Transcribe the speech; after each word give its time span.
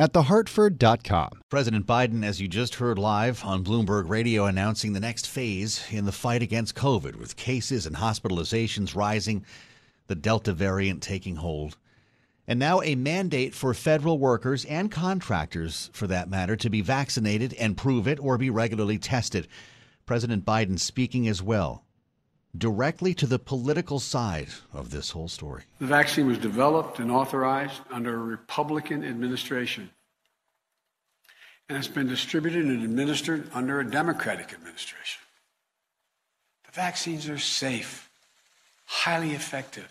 at 0.00 0.14
thehartford.com. 0.14 1.42
President 1.50 1.86
Biden, 1.86 2.24
as 2.24 2.40
you 2.40 2.48
just 2.48 2.76
heard 2.76 2.98
live 2.98 3.44
on 3.44 3.62
Bloomberg 3.62 4.08
Radio, 4.08 4.46
announcing 4.46 4.94
the 4.94 4.98
next 4.98 5.26
phase 5.26 5.84
in 5.90 6.06
the 6.06 6.10
fight 6.10 6.40
against 6.40 6.74
COVID, 6.74 7.16
with 7.16 7.36
cases 7.36 7.84
and 7.84 7.96
hospitalizations 7.96 8.96
rising, 8.96 9.44
the 10.06 10.14
Delta 10.14 10.54
variant 10.54 11.02
taking 11.02 11.36
hold. 11.36 11.76
And 12.48 12.58
now 12.58 12.80
a 12.80 12.94
mandate 12.94 13.54
for 13.54 13.74
federal 13.74 14.18
workers 14.18 14.64
and 14.64 14.90
contractors, 14.90 15.90
for 15.92 16.06
that 16.06 16.30
matter, 16.30 16.56
to 16.56 16.70
be 16.70 16.80
vaccinated 16.80 17.52
and 17.60 17.76
prove 17.76 18.08
it 18.08 18.18
or 18.20 18.38
be 18.38 18.48
regularly 18.48 18.96
tested. 18.96 19.48
President 20.06 20.46
Biden 20.46 20.78
speaking 20.78 21.28
as 21.28 21.42
well 21.42 21.84
directly 22.56 23.14
to 23.14 23.26
the 23.26 23.38
political 23.38 24.00
side 24.00 24.48
of 24.72 24.90
this 24.90 25.10
whole 25.10 25.28
story. 25.28 25.62
The 25.78 25.86
vaccine 25.86 26.26
was 26.26 26.38
developed 26.38 26.98
and 26.98 27.10
authorized 27.10 27.80
under 27.90 28.14
a 28.14 28.18
Republican 28.18 29.04
administration 29.04 29.90
and 31.70 31.78
it's 31.78 31.86
been 31.86 32.08
distributed 32.08 32.64
and 32.64 32.82
administered 32.82 33.48
under 33.54 33.78
a 33.78 33.88
Democratic 33.88 34.52
administration. 34.52 35.22
The 36.66 36.72
vaccines 36.72 37.28
are 37.28 37.38
safe, 37.38 38.10
highly 38.86 39.34
effective. 39.34 39.88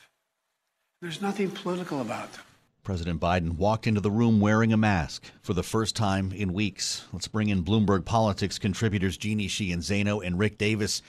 There's 1.02 1.22
nothing 1.22 1.50
political 1.50 2.02
about 2.02 2.34
them. 2.34 2.44
President 2.84 3.22
Biden 3.22 3.56
walked 3.56 3.88
into 3.88 4.02
the 4.02 4.12
room 4.12 4.42
wearing 4.42 4.74
a 4.74 4.78
mask 4.78 5.24
for 5.42 5.54
the 5.54 5.64
first 5.64 5.96
time 5.96 6.34
in 6.34 6.52
weeks. 6.52 7.06
Let's 7.14 7.30
bring 7.30 7.48
in 7.48 7.64
Bloomberg 7.64 8.04
Politics 8.04 8.60
contributors 8.60 9.16
Jeannie 9.16 9.48
Sheehan 9.48 9.80
Zaino 9.80 10.26
and 10.26 10.38
Rick 10.38 10.58
Davis 10.58 11.02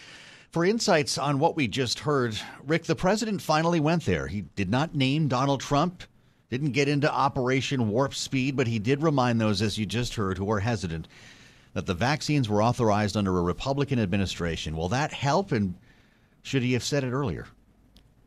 for 0.50 0.64
insights 0.64 1.16
on 1.16 1.38
what 1.38 1.56
we 1.56 1.68
just 1.68 2.00
heard, 2.00 2.36
Rick, 2.66 2.84
the 2.84 2.96
president 2.96 3.40
finally 3.40 3.80
went 3.80 4.04
there. 4.04 4.26
He 4.26 4.42
did 4.42 4.70
not 4.70 4.94
name 4.94 5.28
Donald 5.28 5.60
Trump, 5.60 6.02
didn't 6.50 6.72
get 6.72 6.88
into 6.88 7.12
Operation 7.12 7.88
Warp 7.88 8.14
Speed, 8.14 8.56
but 8.56 8.66
he 8.66 8.78
did 8.78 9.02
remind 9.02 9.40
those, 9.40 9.62
as 9.62 9.78
you 9.78 9.86
just 9.86 10.16
heard, 10.16 10.38
who 10.38 10.50
are 10.50 10.60
hesitant, 10.60 11.06
that 11.74 11.86
the 11.86 11.94
vaccines 11.94 12.48
were 12.48 12.62
authorized 12.62 13.16
under 13.16 13.38
a 13.38 13.42
Republican 13.42 14.00
administration. 14.00 14.76
Will 14.76 14.88
that 14.88 15.12
help? 15.12 15.52
And 15.52 15.74
should 16.42 16.62
he 16.62 16.72
have 16.72 16.82
said 16.82 17.04
it 17.04 17.12
earlier? 17.12 17.46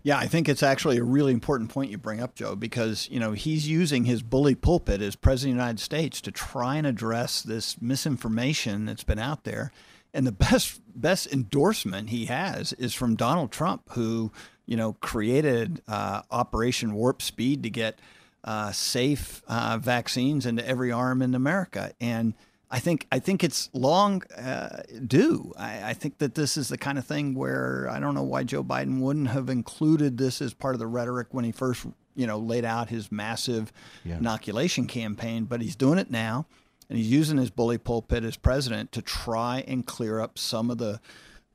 Yeah, 0.02 0.18
I 0.18 0.28
think 0.28 0.50
it's 0.50 0.64
actually 0.64 0.98
a 0.98 1.04
really 1.04 1.32
important 1.32 1.70
point 1.70 1.92
you 1.92 1.98
bring 1.98 2.22
up, 2.22 2.36
Joe, 2.36 2.56
because 2.56 3.08
you 3.10 3.22
know 3.22 3.32
he's 3.32 3.70
using 3.70 4.04
his 4.04 4.22
bully 4.22 4.54
pulpit 4.54 5.02
as 5.02 5.16
president 5.16 5.54
of 5.54 5.58
the 5.58 5.64
United 5.64 5.82
States 5.82 6.20
to 6.22 6.32
try 6.32 6.76
and 6.76 6.86
address 6.86 7.42
this 7.42 7.82
misinformation 7.82 8.86
that's 8.86 9.06
been 9.06 9.20
out 9.20 9.46
there 9.46 9.72
and 10.14 10.28
the 10.28 10.32
best 10.32 10.82
best 10.96 11.32
endorsement 11.32 12.10
he 12.10 12.26
has 12.26 12.74
is 12.74 12.94
from 12.94 13.16
Donald 13.16 13.52
Trump, 13.52 13.84
who 13.92 14.32
you 14.66 14.78
know 14.78 14.94
created 14.94 15.82
uh, 15.88 16.22
Operation 16.32 16.94
Warp 16.94 17.22
Speed 17.22 17.64
to 17.64 17.70
get 17.70 18.00
uh, 18.44 18.72
safe 18.72 19.42
uh, 19.48 19.78
vaccines 19.82 20.46
into 20.46 20.68
every 20.68 20.92
arm 20.92 21.22
in 21.22 21.34
America. 21.34 21.94
And 22.02 22.34
I 22.70 22.80
think 22.80 23.08
I 23.12 23.20
think 23.20 23.44
it's 23.44 23.70
long 23.74 24.24
uh, 24.38 24.84
due. 25.06 25.54
I, 25.58 25.92
I, 25.92 25.94
think 25.94 26.18
that 26.18 26.36
this 26.36 26.58
is 26.58 26.70
the 26.70 26.78
kind 26.78 26.98
of 26.98 27.06
thing 27.06 27.36
where 27.36 27.88
I 27.90 28.00
don't 28.00 28.16
know 28.16 28.24
why 28.24 28.44
Joe 28.44 28.64
Biden 28.64 29.00
wouldn't 29.00 29.30
have 29.30 29.50
included 29.50 30.18
this 30.18 30.42
as 30.42 30.54
part 30.54 30.76
of 30.76 30.80
the 30.80 30.88
rhetoric 30.88 31.28
when 31.32 31.46
he 31.46 31.52
first 31.52 31.86
you 32.16 32.28
know 32.28 32.38
laid 32.38 32.66
out 32.66 32.90
his 32.90 33.12
massive 33.12 33.72
yeah. 34.04 34.18
inoculation 34.18 34.88
campaign, 34.88 35.46
but 35.46 35.62
he's 35.62 35.76
doing 35.76 36.00
it 36.00 36.12
now 36.12 36.46
and 36.94 37.02
he's 37.02 37.12
using 37.12 37.40
his 37.40 37.50
bully 37.50 37.80
pulpit 37.80 38.24
as 38.24 38.38
president 38.38 38.92
to 38.92 39.02
try 39.02 39.64
and 39.68 39.84
clear 39.84 40.20
up 40.20 40.38
some 40.38 40.70
of 40.70 40.78
the 40.78 41.02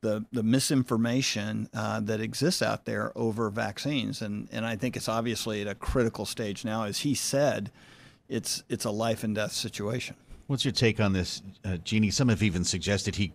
the, 0.01 0.25
the 0.31 0.43
misinformation 0.43 1.69
uh, 1.73 1.99
that 2.01 2.21
exists 2.21 2.61
out 2.61 2.83
there 2.83 3.13
over 3.17 3.49
vaccines, 3.49 4.21
and 4.21 4.49
and 4.51 4.65
I 4.65 4.75
think 4.75 4.97
it's 4.97 5.07
obviously 5.07 5.61
at 5.61 5.67
a 5.67 5.75
critical 5.75 6.25
stage 6.25 6.65
now. 6.65 6.83
As 6.83 6.99
he 6.99 7.15
said, 7.15 7.71
it's 8.27 8.63
it's 8.67 8.83
a 8.83 8.91
life 8.91 9.23
and 9.23 9.33
death 9.33 9.53
situation. 9.53 10.17
What's 10.47 10.65
your 10.65 10.73
take 10.73 10.99
on 10.99 11.13
this, 11.13 11.41
uh, 11.63 11.77
Jeannie? 11.77 12.11
Some 12.11 12.27
have 12.27 12.43
even 12.43 12.65
suggested 12.65 13.15
he 13.15 13.31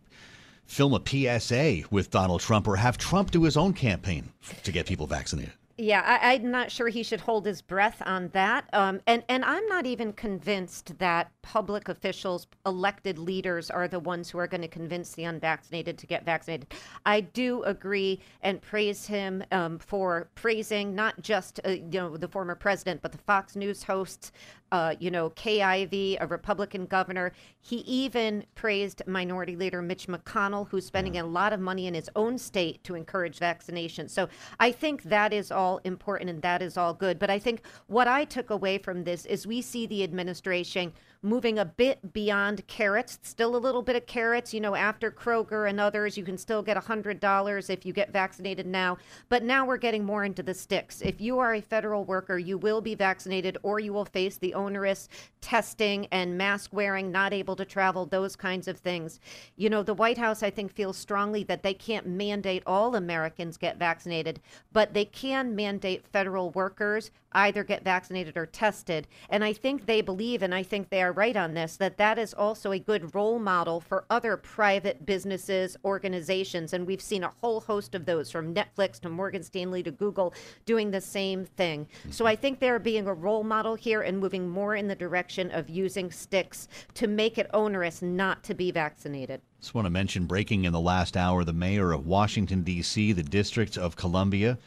film 0.67 0.93
a 0.93 1.01
PSA 1.07 1.85
with 1.91 2.11
Donald 2.11 2.43
Trump 2.43 2.69
or 2.69 2.77
have 2.77 2.99
Trump 2.99 3.31
do 3.31 3.45
his 3.45 3.57
own 3.57 3.73
campaign 3.73 4.31
to 4.63 4.73
get 4.73 4.85
people 4.85 5.07
vaccinated. 5.07 5.53
Yeah, 5.77 6.03
I, 6.03 6.35
am 6.35 6.51
not 6.51 6.71
sure 6.71 6.89
he 6.89 7.03
should 7.03 7.21
hold 7.21 7.47
his 7.47 7.61
breath 7.61 8.01
on 8.07 8.29
that. 8.29 8.69
Um, 8.73 9.01
and, 9.07 9.25
and 9.29 9.45
I'm 9.45 9.67
not 9.67 9.87
even 9.87 10.13
convinced 10.13 10.99
that 10.99 11.31
public 11.45 11.91
officials, 11.91 12.47
elected 12.65 13.19
leaders, 13.19 13.71
are 13.71 13.87
the 13.87 14.01
ones 14.01 14.31
who 14.31 14.39
are 14.39 14.47
going 14.47 14.63
to 14.63 14.69
convince 14.69 15.13
the 15.13 15.25
unvaccinated 15.25 15.99
to 15.99 16.07
get 16.07 16.25
vaccinated. 16.25 16.73
I 17.05 17.21
do 17.21 17.63
agree 17.65 18.21
and 18.41 18.63
praise 18.63 19.05
him 19.05 19.45
um, 19.53 19.79
for 19.79 20.31
praising 20.35 20.95
not 20.95 21.21
just 21.21 21.61
uh, 21.67 21.71
you 21.71 22.01
know 22.01 22.17
the 22.17 22.29
former 22.29 22.55
president, 22.55 23.03
but 23.03 23.13
the 23.13 23.19
Fox 23.19 23.57
News 23.57 23.83
hosts, 23.83 24.33
uh, 24.73 24.95
you 24.99 25.11
know, 25.11 25.31
Kay 25.31 25.61
Ivey, 25.61 26.17
a 26.19 26.27
Republican 26.27 26.87
governor. 26.87 27.33
He 27.61 27.77
even 27.77 28.45
praised 28.55 29.03
Minority 29.07 29.55
Leader 29.55 29.83
Mitch 29.83 30.09
McConnell, 30.09 30.67
who's 30.69 30.87
spending 30.87 31.19
a 31.19 31.27
lot 31.27 31.53
of 31.53 31.61
money 31.61 31.87
in 31.87 31.95
his 31.95 32.11
own 32.17 32.39
state 32.39 32.83
to 32.85 32.95
encourage 32.95 33.39
vaccination. 33.39 34.09
So 34.09 34.29
I 34.59 34.73
think 34.73 35.03
that 35.05 35.35
is 35.35 35.53
all 35.53 35.81
important 35.85 36.31
and 36.31 36.43
that 36.43 36.63
is 36.63 36.79
all 36.79 36.95
good. 36.95 37.19
But 37.19 37.31
I 37.31 37.39
think 37.39 37.63
what 37.87 38.09
I 38.09 38.25
took 38.25 38.49
away 38.51 38.79
from 38.79 39.05
this 39.05 39.27
is 39.27 39.47
we 39.47 39.61
see 39.61 39.87
the 39.87 40.03
administration 40.03 40.93
moving 41.25 41.59
a 41.59 41.65
bit 41.65 42.13
beyond 42.13 42.67
carrots, 42.67 43.19
still 43.23 43.57
a 43.57 43.59
little 43.59 43.83
bit 43.83 43.97
of 43.97 44.07
carrots. 44.07 44.53
You 44.53 44.61
know, 44.61 44.75
after 44.75 45.11
Kroger 45.11 45.69
and 45.69 45.81
others, 45.81 46.19
you 46.19 46.25
can 46.25 46.37
still 46.37 46.63
get 46.63 46.77
$100 46.77 47.71
if 47.71 47.87
you 47.87 47.93
get 47.93 48.13
vaccinated 48.13 48.67
now. 48.67 48.99
But 49.29 49.43
now 49.43 49.67
we're 49.67 49.79
getting 49.79 50.05
more 50.05 50.25
into 50.25 50.43
the 50.43 50.55
sticks. 50.55 51.01
If 51.01 51.21
you 51.21 51.39
are 51.39 51.55
a 51.55 51.61
federal 51.61 52.05
worker, 52.05 52.39
you 52.39 52.59
will 52.59 52.81
be 52.81 52.95
vaccinated 52.95 53.57
or 53.63 53.81
you 53.81 53.93
will 53.93 54.05
face 54.05 54.37
the 54.37 54.55
onerous 54.55 55.09
testing 55.41 56.07
and 56.13 56.37
mask 56.37 56.73
wearing, 56.73 57.11
not 57.11 57.33
able 57.33 57.57
to 57.57 57.65
travel, 57.65 58.05
those 58.05 58.37
kinds 58.37 58.69
of 58.69 58.79
things. 58.79 59.19
You 59.57 59.71
know, 59.71 59.83
the 59.83 59.95
White 59.95 60.19
House, 60.19 60.43
I 60.43 60.51
think, 60.51 60.73
feels 60.73 60.97
strongly 60.97 61.43
that 61.45 61.63
they 61.63 61.75
can't 61.75 62.07
mandate 62.07 62.63
all 62.67 62.95
Americans 62.95 63.57
get 63.57 63.79
vaccinated, 63.79 64.41
but 64.73 64.93
they 64.93 65.07
can 65.07 65.57
mandate 65.57 66.07
federal 66.07 66.51
workers 66.51 67.11
either 67.35 67.65
get 67.65 67.83
vaccinated 67.83 68.37
or 68.37 68.47
tested. 68.47 69.09
And 69.29 69.43
I 69.45 69.53
think 69.53 69.87
they 69.87 70.01
believe, 70.01 70.43
and 70.43 70.55
I 70.55 70.63
think 70.63 70.89
they 70.89 71.03
are 71.03 71.13
right 71.17 71.37
on 71.37 71.55
this, 71.55 71.77
that 71.77 71.97
that 71.99 72.19
is 72.19 72.35
also 72.35 72.73
a 72.73 72.79
good 72.79 73.15
role 73.15 73.39
model 73.39 73.81
for 73.81 74.05
other 74.11 74.37
private 74.37 75.07
businesses, 75.07 75.77
organizations. 75.85 76.73
And 76.73 76.87
we've 76.87 77.01
seen 77.01 77.25
a 77.25 77.33
whole 77.41 77.61
host 77.61 77.95
of 77.95 78.07
those 78.07 78.31
from 78.31 78.55
Netflix 78.55 79.01
to 79.01 79.09
Morgan 79.09 79.43
Stanley 79.43 79.83
to 79.83 79.91
Google 79.91 80.35
doing 80.67 80.91
the 80.91 81.01
same 81.01 81.45
thing. 81.45 81.87
So 82.11 82.27
I 82.27 82.37
think 82.37 82.59
they're 82.59 82.79
being 82.79 83.07
a 83.07 83.15
role 83.15 83.45
model 83.45 83.75
here 83.75 84.03
and 84.03 84.19
moving 84.19 84.49
more 84.49 84.77
in 84.77 84.89
the 84.89 84.95
direction 84.95 85.51
of 85.51 85.69
using 85.69 86.11
sticks 86.11 86.69
to 86.95 87.07
make 87.07 87.39
it 87.39 87.51
onerous 87.55 88.03
not 88.03 88.43
to 88.45 88.55
be 88.55 88.71
vaccinated. 88.71 89.41
Just 89.61 89.75
want 89.75 89.87
to 89.87 89.91
mention 89.91 90.27
breaking 90.27 90.65
in 90.65 90.73
the 90.73 90.81
last 90.81 91.17
hour 91.17 91.45
the 91.45 91.53
mayor 91.53 91.93
of 91.93 92.07
Washington, 92.07 92.63
D.C., 92.63 93.13
the 93.13 93.23
District 93.23 93.79
of 93.79 93.97
Columbia 93.97 94.59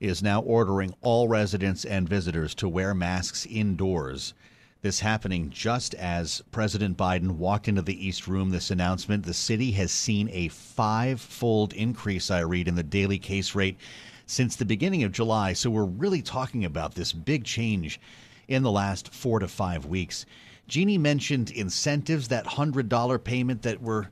is 0.00 0.22
now 0.22 0.40
ordering 0.40 0.94
all 1.02 1.28
residents 1.28 1.84
and 1.84 2.08
visitors 2.08 2.54
to 2.56 2.68
wear 2.68 2.94
masks 2.94 3.46
indoors. 3.46 4.34
This 4.82 5.00
happening 5.00 5.50
just 5.50 5.92
as 5.96 6.42
President 6.52 6.96
Biden 6.96 7.32
walked 7.32 7.68
into 7.68 7.82
the 7.82 8.06
East 8.06 8.26
Room. 8.26 8.48
This 8.48 8.70
announcement 8.70 9.26
the 9.26 9.34
city 9.34 9.72
has 9.72 9.92
seen 9.92 10.30
a 10.32 10.48
five 10.48 11.20
fold 11.20 11.74
increase, 11.74 12.30
I 12.30 12.40
read, 12.40 12.66
in 12.66 12.76
the 12.76 12.82
daily 12.82 13.18
case 13.18 13.54
rate 13.54 13.76
since 14.24 14.56
the 14.56 14.64
beginning 14.64 15.02
of 15.02 15.12
July. 15.12 15.52
So 15.52 15.68
we're 15.68 15.84
really 15.84 16.22
talking 16.22 16.64
about 16.64 16.94
this 16.94 17.12
big 17.12 17.44
change 17.44 18.00
in 18.48 18.62
the 18.62 18.70
last 18.70 19.12
four 19.12 19.38
to 19.40 19.48
five 19.48 19.84
weeks. 19.84 20.24
Jeannie 20.66 20.96
mentioned 20.96 21.50
incentives, 21.50 22.28
that 22.28 22.46
$100 22.46 23.22
payment 23.22 23.60
that 23.62 23.82
we're 23.82 24.06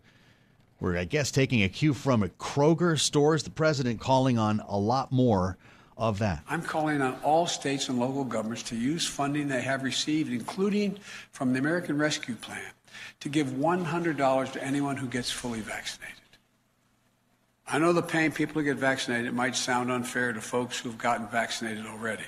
We're, 0.80 0.98
I 0.98 1.04
guess, 1.04 1.30
taking 1.30 1.62
a 1.62 1.68
cue 1.70 1.94
from 1.94 2.22
a 2.22 2.28
Kroger 2.28 2.98
stores. 2.98 3.42
The 3.42 3.50
president 3.50 4.00
calling 4.00 4.38
on 4.38 4.60
a 4.68 4.78
lot 4.78 5.10
more 5.10 5.56
of 5.98 6.20
that. 6.20 6.42
I'm 6.48 6.62
calling 6.62 7.02
on 7.02 7.14
all 7.24 7.46
states 7.46 7.88
and 7.88 7.98
local 7.98 8.24
governments 8.24 8.62
to 8.64 8.76
use 8.76 9.06
funding 9.06 9.48
they 9.48 9.62
have 9.62 9.82
received, 9.82 10.32
including 10.32 10.98
from 11.32 11.52
the 11.52 11.58
American 11.58 11.98
Rescue 11.98 12.36
Plan, 12.36 12.70
to 13.20 13.28
give 13.28 13.48
$100 13.48 14.52
to 14.52 14.64
anyone 14.64 14.96
who 14.96 15.08
gets 15.08 15.30
fully 15.30 15.60
vaccinated. 15.60 16.14
I 17.66 17.78
know 17.78 17.92
the 17.92 18.02
pain 18.02 18.32
people 18.32 18.62
who 18.62 18.64
get 18.64 18.76
vaccinated 18.76 19.26
it 19.26 19.34
might 19.34 19.56
sound 19.56 19.90
unfair 19.90 20.32
to 20.32 20.40
folks 20.40 20.78
who've 20.78 20.96
gotten 20.96 21.26
vaccinated 21.26 21.84
already. 21.84 22.24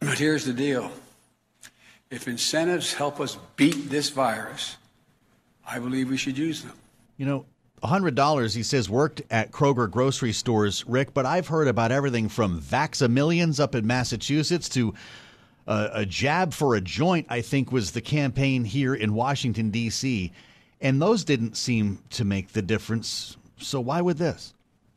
But 0.00 0.18
here's 0.18 0.44
the 0.44 0.52
deal 0.52 0.90
if 2.10 2.26
incentives 2.26 2.94
help 2.94 3.20
us 3.20 3.36
beat 3.56 3.90
this 3.90 4.10
virus, 4.10 4.76
I 5.66 5.78
believe 5.78 6.10
we 6.10 6.16
should 6.16 6.38
use 6.38 6.62
them. 6.62 6.76
You 7.16 7.26
know, 7.26 7.46
$100, 7.84 8.54
he 8.54 8.62
says, 8.62 8.88
worked 8.88 9.22
at 9.30 9.52
Kroger 9.52 9.90
grocery 9.90 10.32
stores, 10.32 10.84
Rick, 10.86 11.14
but 11.14 11.26
I've 11.26 11.48
heard 11.48 11.68
about 11.68 11.92
everything 11.92 12.28
from 12.28 12.60
Vax-A-Millions 12.60 13.60
up 13.60 13.74
in 13.74 13.86
Massachusetts 13.86 14.68
to 14.70 14.94
uh, 15.66 15.88
a 15.92 16.06
jab 16.06 16.52
for 16.52 16.74
a 16.74 16.80
joint, 16.80 17.26
I 17.30 17.40
think 17.40 17.72
was 17.72 17.92
the 17.92 18.00
campaign 18.00 18.64
here 18.64 18.94
in 18.94 19.14
Washington, 19.14 19.70
D.C. 19.70 20.32
And 20.80 21.00
those 21.00 21.24
didn't 21.24 21.56
seem 21.56 22.02
to 22.10 22.24
make 22.24 22.52
the 22.52 22.62
difference. 22.62 23.36
So 23.58 23.80
why 23.80 24.00
would 24.00 24.18
this? 24.18 24.54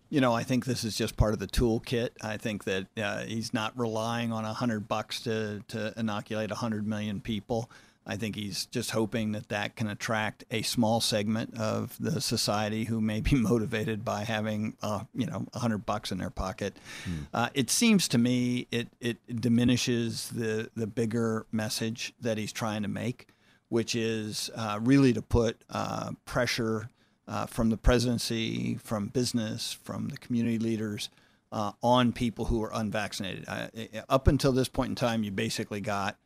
You 0.10 0.22
know, 0.22 0.34
I 0.34 0.44
think 0.44 0.66
this 0.66 0.84
is 0.84 0.96
just 0.96 1.18
part 1.18 1.34
of 1.34 1.40
the 1.40 1.48
toolkit. 1.48 2.10
I 2.22 2.38
think 2.38 2.64
that 2.64 2.88
uh, 2.98 3.24
he's 3.24 3.54
not 3.54 3.78
relying 3.78 4.32
on 4.32 4.46
a 4.46 4.54
hundred 4.54 4.88
bucks 4.88 5.22
to 5.22 5.62
to 5.68 5.94
inoculate 5.98 6.50
a 6.50 6.56
hundred 6.56 6.88
million 6.88 7.20
people. 7.20 7.70
I 8.08 8.16
think 8.16 8.36
he's 8.36 8.66
just 8.68 8.92
hoping 8.92 9.34
that 9.34 9.50
that 9.50 9.76
can 9.76 9.88
attract 9.88 10.46
a 10.50 10.62
small 10.62 11.02
segment 11.02 11.58
of 11.60 11.96
the 12.00 12.22
society 12.22 12.86
who 12.86 13.02
may 13.02 13.20
be 13.20 13.36
motivated 13.36 14.06
by 14.06 14.24
having, 14.24 14.76
uh, 14.82 15.02
you 15.14 15.26
know, 15.26 15.46
a 15.54 15.60
hundred 15.60 15.86
bucks 15.86 16.12
in 16.12 16.18
their 16.18 16.30
pocket. 16.30 16.78
Hmm. 17.04 17.12
Uh, 17.34 17.50
it 17.54 17.70
seems 17.70 18.08
to 18.08 18.18
me 18.18 18.68
it 18.72 18.88
it 19.02 19.42
diminishes 19.42 20.30
the 20.30 20.70
the 20.76 20.88
bigger 20.88 21.46
message 21.52 22.14
that 22.22 22.38
he's 22.38 22.54
trying 22.54 22.82
to 22.84 22.88
make, 22.88 23.28
which 23.68 23.94
is 23.94 24.50
uh, 24.56 24.80
really 24.82 25.12
to 25.12 25.22
put 25.22 25.62
uh, 25.70 26.12
pressure 26.24 26.90
uh, 27.28 27.46
from 27.46 27.70
the 27.70 27.78
presidency, 27.78 28.76
from 28.76 29.08
business, 29.08 29.74
from 29.84 30.08
the 30.08 30.18
community 30.18 30.58
leaders 30.58 31.10
uh, 31.52 31.74
on 31.84 32.14
people 32.14 32.46
who 32.46 32.64
are 32.64 32.72
unvaccinated. 32.74 33.46
Uh, 33.48 33.68
up 34.08 34.28
until 34.28 34.54
this 34.54 34.70
point 34.70 34.90
in 34.90 34.96
time, 34.96 35.24
you 35.24 35.32
basically 35.32 35.82
got 35.82 36.18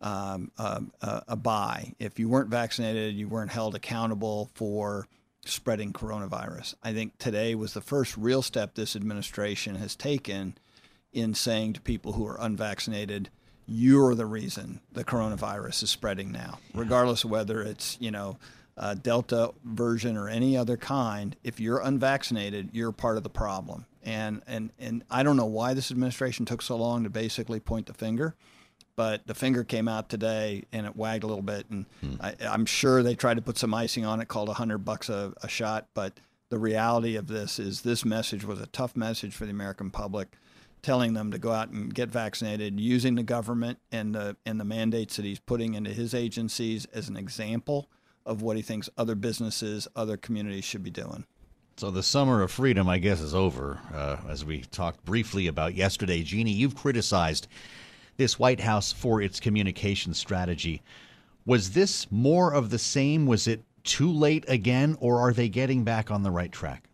um, 0.00 0.50
a, 0.58 0.82
a 1.28 1.36
buy. 1.36 1.94
If 1.98 2.18
you 2.18 2.28
weren't 2.28 2.50
vaccinated, 2.50 3.14
you 3.14 3.28
weren't 3.28 3.50
held 3.50 3.74
accountable 3.74 4.50
for 4.54 5.06
spreading 5.44 5.92
coronavirus. 5.92 6.74
I 6.82 6.92
think 6.92 7.18
today 7.18 7.54
was 7.54 7.72
the 7.72 7.80
first 7.80 8.16
real 8.16 8.42
step 8.42 8.74
this 8.74 8.94
administration 8.94 9.76
has 9.76 9.96
taken 9.96 10.56
in 11.12 11.34
saying 11.34 11.72
to 11.74 11.80
people 11.80 12.12
who 12.12 12.26
are 12.26 12.38
unvaccinated, 12.40 13.30
you're 13.66 14.14
the 14.14 14.26
reason 14.26 14.80
the 14.92 15.04
coronavirus 15.04 15.82
is 15.82 15.90
spreading 15.90 16.32
now, 16.32 16.58
regardless 16.74 17.24
of 17.24 17.30
whether 17.30 17.62
it's, 17.62 17.96
you 18.00 18.10
know, 18.10 18.38
uh, 18.76 18.94
Delta 18.94 19.52
version 19.64 20.16
or 20.16 20.28
any 20.28 20.56
other 20.56 20.76
kind, 20.76 21.36
if 21.44 21.60
you're 21.60 21.80
unvaccinated, 21.80 22.70
you're 22.72 22.92
part 22.92 23.16
of 23.16 23.22
the 23.22 23.30
problem. 23.30 23.86
And, 24.02 24.42
and, 24.46 24.72
and 24.78 25.04
I 25.10 25.22
don't 25.22 25.36
know 25.36 25.46
why 25.46 25.74
this 25.74 25.90
administration 25.90 26.46
took 26.46 26.62
so 26.62 26.76
long 26.76 27.04
to 27.04 27.10
basically 27.10 27.60
point 27.60 27.86
the 27.86 27.92
finger, 27.94 28.34
but 29.00 29.26
the 29.26 29.32
finger 29.32 29.64
came 29.64 29.88
out 29.88 30.10
today 30.10 30.62
and 30.74 30.84
it 30.84 30.94
wagged 30.94 31.24
a 31.24 31.26
little 31.26 31.40
bit. 31.40 31.64
And 31.70 31.86
hmm. 32.02 32.16
I, 32.20 32.34
am 32.42 32.66
sure 32.66 33.02
they 33.02 33.14
tried 33.14 33.38
to 33.38 33.42
put 33.42 33.56
some 33.56 33.72
icing 33.72 34.04
on 34.04 34.20
it 34.20 34.28
called 34.28 34.48
100 34.48 34.76
bucks 34.84 35.08
a, 35.08 35.32
a 35.42 35.48
shot. 35.48 35.86
But 35.94 36.20
the 36.50 36.58
reality 36.58 37.16
of 37.16 37.26
this 37.26 37.58
is 37.58 37.80
this 37.80 38.04
message 38.04 38.44
was 38.44 38.60
a 38.60 38.66
tough 38.66 38.94
message 38.94 39.34
for 39.34 39.46
the 39.46 39.52
American 39.52 39.90
public 39.90 40.36
telling 40.82 41.14
them 41.14 41.30
to 41.30 41.38
go 41.38 41.50
out 41.50 41.70
and 41.70 41.94
get 41.94 42.10
vaccinated, 42.10 42.78
using 42.78 43.14
the 43.14 43.22
government 43.22 43.78
and 43.90 44.14
the 44.14 44.36
and 44.44 44.60
the 44.60 44.66
mandates 44.66 45.16
that 45.16 45.24
he's 45.24 45.40
putting 45.40 45.72
into 45.72 45.92
his 45.92 46.12
agencies 46.12 46.84
as 46.92 47.08
an 47.08 47.16
example 47.16 47.88
of 48.26 48.42
what 48.42 48.56
he 48.56 48.62
thinks 48.62 48.90
other 48.98 49.14
businesses, 49.14 49.88
other 49.96 50.18
communities 50.18 50.64
should 50.64 50.82
be 50.82 50.90
doing. 50.90 51.24
So 51.78 51.90
the 51.90 52.02
summer 52.02 52.42
of 52.42 52.50
freedom, 52.50 52.86
I 52.86 52.98
guess, 52.98 53.22
is 53.22 53.34
over. 53.34 53.80
Uh, 53.94 54.18
as 54.28 54.44
we 54.44 54.60
talked 54.60 55.06
briefly 55.06 55.46
about 55.46 55.74
yesterday, 55.74 56.22
Jeannie, 56.22 56.52
you've 56.52 56.76
criticized 56.76 57.48
this 58.20 58.38
White 58.38 58.60
House 58.60 58.92
for 58.92 59.22
its 59.22 59.40
communication 59.40 60.12
strategy. 60.12 60.82
Was 61.46 61.70
this 61.70 62.06
more 62.12 62.52
of 62.52 62.68
the 62.68 62.78
same? 62.78 63.24
Was 63.24 63.46
it 63.46 63.64
too 63.82 64.12
late 64.12 64.44
again, 64.46 64.94
or 65.00 65.20
are 65.20 65.32
they 65.32 65.48
getting 65.48 65.84
back 65.84 66.10
on 66.10 66.22
the 66.22 66.30
right 66.30 66.52
track? 66.52 66.89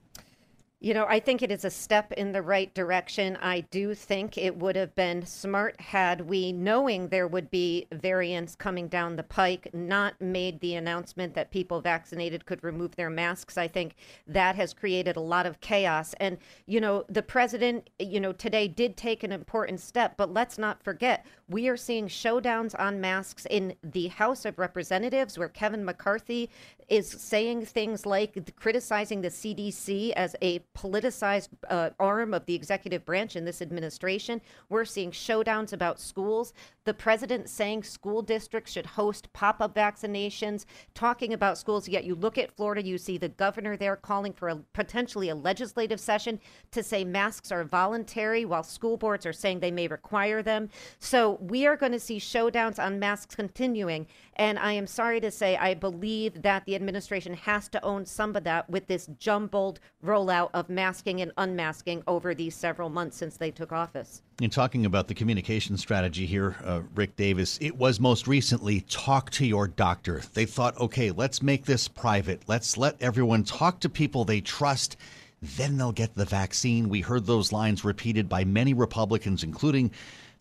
You 0.79 0.93
know, 0.93 1.07
I 1.09 1.21
think 1.21 1.41
it 1.41 1.51
is 1.51 1.65
a 1.65 1.71
step 1.71 2.13
in 2.13 2.33
the 2.33 2.43
right 2.43 2.73
direction. 2.75 3.39
I 3.41 3.61
do 3.61 3.95
think 3.95 4.37
it 4.37 4.59
would 4.59 4.77
have 4.77 4.95
been 4.95 5.25
smart 5.25 5.81
had 5.81 6.29
we, 6.29 6.53
knowing 6.53 7.09
there 7.09 7.27
would 7.27 7.51
be 7.51 7.87
variants 7.93 8.55
coming 8.55 8.87
down 8.87 9.17
the 9.17 9.23
pike, 9.23 9.71
not 9.73 10.21
made 10.21 10.61
the 10.61 10.75
announcement 10.75 11.33
that 11.33 11.51
people 11.51 11.81
vaccinated 11.81 12.45
could 12.45 12.63
remove 12.63 12.95
their 12.95 13.09
masks. 13.09 13.57
I 13.57 13.69
think 13.69 13.95
that 14.27 14.55
has 14.57 14.75
created 14.75 15.17
a 15.17 15.21
lot 15.21 15.47
of 15.47 15.61
chaos. 15.61 16.15
And, 16.21 16.37
you 16.67 16.79
know, 16.79 17.07
the 17.09 17.23
president, 17.23 17.89
you 17.99 18.21
know, 18.21 18.33
today 18.33 18.69
did 18.69 18.99
take 18.99 19.25
an 19.25 19.33
important 19.33 19.81
step, 19.81 20.19
but 20.19 20.35
let's 20.35 20.59
not 20.59 20.85
forget 20.85 21.25
we 21.49 21.69
are 21.69 21.77
seeing 21.77 22.09
showdowns 22.09 22.75
on 22.79 23.01
masks 23.01 23.47
in 23.49 23.75
the 23.85 24.09
House 24.09 24.45
of 24.45 24.59
Representatives 24.59 25.39
where 25.39 25.49
Kevin 25.49 25.85
McCarthy 25.85 26.51
is 26.89 27.09
saying 27.09 27.65
things 27.67 28.05
like 28.05 28.55
criticizing 28.57 29.21
the 29.21 29.29
CDC 29.29 30.13
as 30.13 30.35
a 30.43 30.61
politicized 30.77 31.49
uh, 31.71 31.91
arm 32.01 32.35
of 32.35 32.47
the 32.47 32.55
executive 32.55 33.05
branch 33.05 33.37
in 33.37 33.45
this 33.45 33.63
administration. 33.63 34.41
We're 34.69 34.85
seeing 34.85 35.13
showdowns 35.13 35.73
about 35.73 36.01
schools. 36.01 36.53
The 36.85 36.95
president 36.95 37.49
saying 37.49 37.85
school 37.85 38.23
districts 38.23 38.73
should 38.73 38.87
host 38.87 39.33
pop 39.33 39.61
up 39.61 39.75
vaccinations, 39.75 40.65
talking 40.95 41.33
about 41.33 41.59
schools. 41.59 41.89
Yet 41.89 42.05
you 42.05 42.15
look 42.15 42.39
at 42.39 42.57
Florida, 42.57 42.85
you 42.85 42.99
see 42.99 43.19
the 43.19 43.29
governor 43.29 43.77
there 43.77 43.97
calling 43.97 44.33
for 44.33 44.49
a, 44.49 44.57
potentially 44.73 45.29
a 45.29 45.35
legislative 45.35 46.01
session 46.01 46.41
to 46.73 46.83
say 46.83 47.05
masks 47.05 47.51
are 47.51 47.65
voluntary, 47.65 48.45
while 48.45 48.63
school 48.63 48.97
boards 48.97 49.27
are 49.27 49.33
saying 49.33 49.61
they 49.61 49.71
may 49.71 49.89
require 49.89 50.43
them. 50.43 50.69
So 50.99 51.36
we 51.41 51.67
are 51.67 51.77
going 51.77 51.93
to 51.93 52.01
see 52.01 52.19
showdowns 52.19 52.79
on 52.79 52.99
masks 52.99 53.35
continuing. 53.35 54.07
And 54.37 54.59
I 54.59 54.73
am 54.73 54.87
sorry 54.87 55.21
to 55.21 55.31
say, 55.31 55.57
I 55.57 55.75
believe 55.75 56.43
that 56.43 56.65
the 56.67 56.75
administration 56.75 57.35
has 57.35 57.69
to 57.69 57.83
own 57.85 58.05
some 58.05 58.37
of 58.37 58.45
that 58.45 58.69
with 58.69 58.87
this 58.87 59.09
jumbled 59.19 59.81
rollout 60.05 60.51
of 60.53 60.69
masking 60.69 61.21
and 61.21 61.33
unmasking 61.39 62.03
over 62.07 62.35
these 62.35 62.55
several 62.55 62.89
months 62.89 63.17
since 63.17 63.37
they 63.37 63.51
took 63.51 63.73
office. 63.73 64.23
In 64.41 64.51
talking 64.51 64.85
about 64.85 65.09
the 65.09 65.15
communication 65.15 65.77
strategy 65.79 66.27
here, 66.27 66.57
uh, 66.65 66.83
Rick 66.95 67.17
Davis, 67.17 67.59
it 67.63 67.77
was 67.77 67.99
most 67.99 68.27
recently 68.27 68.83
talk 68.83 69.31
to 69.31 69.47
your 69.47 69.67
doctor. 69.67 70.23
They 70.35 70.45
thought, 70.45 70.79
okay, 70.79 71.11
let's 71.11 71.43
make 71.43 71.65
this 71.65 71.89
private. 71.89 72.43
Let's 72.47 72.77
let 72.77 73.01
everyone 73.01 73.45
talk 73.45 73.81
to 73.81 73.89
people 73.89 74.25
they 74.25 74.41
trust. 74.43 74.97
Then 75.41 75.77
they'll 75.77 75.93
get 75.93 76.15
the 76.15 76.25
vaccine. 76.25 76.89
We 76.89 77.01
heard 77.01 77.27
those 77.27 77.53
lines 77.53 77.85
repeated 77.85 78.29
by 78.29 78.45
many 78.45 78.75
Republicans, 78.75 79.43
including 79.43 79.91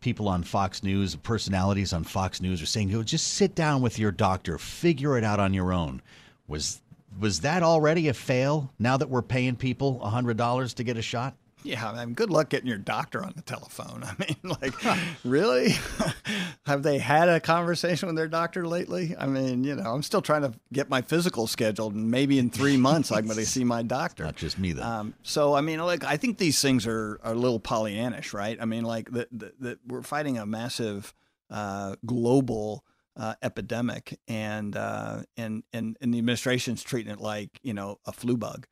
people 0.06 0.30
on 0.30 0.44
Fox 0.44 0.84
News, 0.84 1.16
personalities 1.16 1.92
on 1.92 2.04
Fox 2.04 2.40
News 2.40 2.62
are 2.62 2.68
saying, 2.68 2.90
you 2.90 3.04
just 3.04 3.26
sit 3.34 3.56
down 3.56 3.82
with 3.82 3.98
your 3.98 4.12
doctor, 4.12 4.60
figure 4.60 5.18
it 5.18 5.24
out 5.24 5.40
on 5.40 5.52
your 5.52 5.74
own. 5.74 6.00
Was 6.48 6.80
was 7.20 7.40
that 7.40 7.64
already 7.64 8.08
a 8.08 8.14
fail 8.14 8.72
now 8.78 8.98
that 8.98 9.10
we're 9.10 9.24
paying 9.24 9.56
people 9.56 10.00
$100 10.06 10.74
to 10.76 10.84
get 10.84 10.98
a 10.98 11.02
shot? 11.02 11.36
Yeah, 11.66 11.90
I 11.90 12.06
mean, 12.06 12.14
good 12.14 12.30
luck 12.30 12.50
getting 12.50 12.68
your 12.68 12.78
doctor 12.78 13.24
on 13.24 13.34
the 13.36 13.42
telephone. 13.42 14.04
I 14.06 14.14
mean, 14.20 14.56
like, 14.62 14.74
really? 15.24 15.74
Have 16.66 16.84
they 16.84 17.00
had 17.00 17.28
a 17.28 17.40
conversation 17.40 18.08
with 18.08 18.16
their 18.16 18.28
doctor 18.28 18.68
lately? 18.68 19.16
I 19.18 19.26
mean, 19.26 19.64
you 19.64 19.76
know, 19.76 19.94
I'm 19.94 20.04
still 20.04 20.22
trying 20.22 20.44
to 20.44 20.54
get 20.72 20.90
my 20.90 21.02
physical 21.02 21.48
scheduled, 21.48 21.96
and 21.96 22.10
maybe 22.10 22.40
in 22.40 22.50
three 22.50 22.78
months 22.78 23.12
I'm 23.12 23.26
going 23.26 23.38
to 23.38 23.46
see 23.46 23.64
my 23.64 23.82
doctor. 23.82 24.24
Not 24.24 24.36
just 24.36 24.60
me, 24.60 24.74
though. 24.74 24.84
Um, 24.84 25.14
so, 25.24 25.56
I 25.56 25.62
mean, 25.62 25.80
like, 25.80 26.04
I 26.04 26.18
think 26.18 26.38
these 26.38 26.62
things 26.62 26.86
are, 26.86 27.20
are 27.24 27.34
a 27.34 27.36
little 27.36 27.60
Pollyannish, 27.60 28.34
right? 28.34 28.58
I 28.62 28.66
mean, 28.66 28.84
like, 28.84 29.12
the, 29.12 29.28
the, 29.32 29.54
the 29.60 29.80
we're 29.88 30.04
fighting 30.04 30.38
a 30.38 30.46
massive 30.46 31.14
uh, 31.50 31.96
global 32.06 32.86
uh, 33.18 33.36
epidemic, 33.42 34.20
and, 34.28 34.76
uh, 34.76 35.22
and 35.38 35.64
and 35.72 35.98
and 36.02 36.14
the 36.14 36.18
administration's 36.18 36.84
treating 36.84 37.12
it 37.12 37.22
like 37.22 37.60
you 37.64 37.74
know 37.74 38.00
a 38.06 38.12
flu 38.12 38.36
bug. 38.36 38.68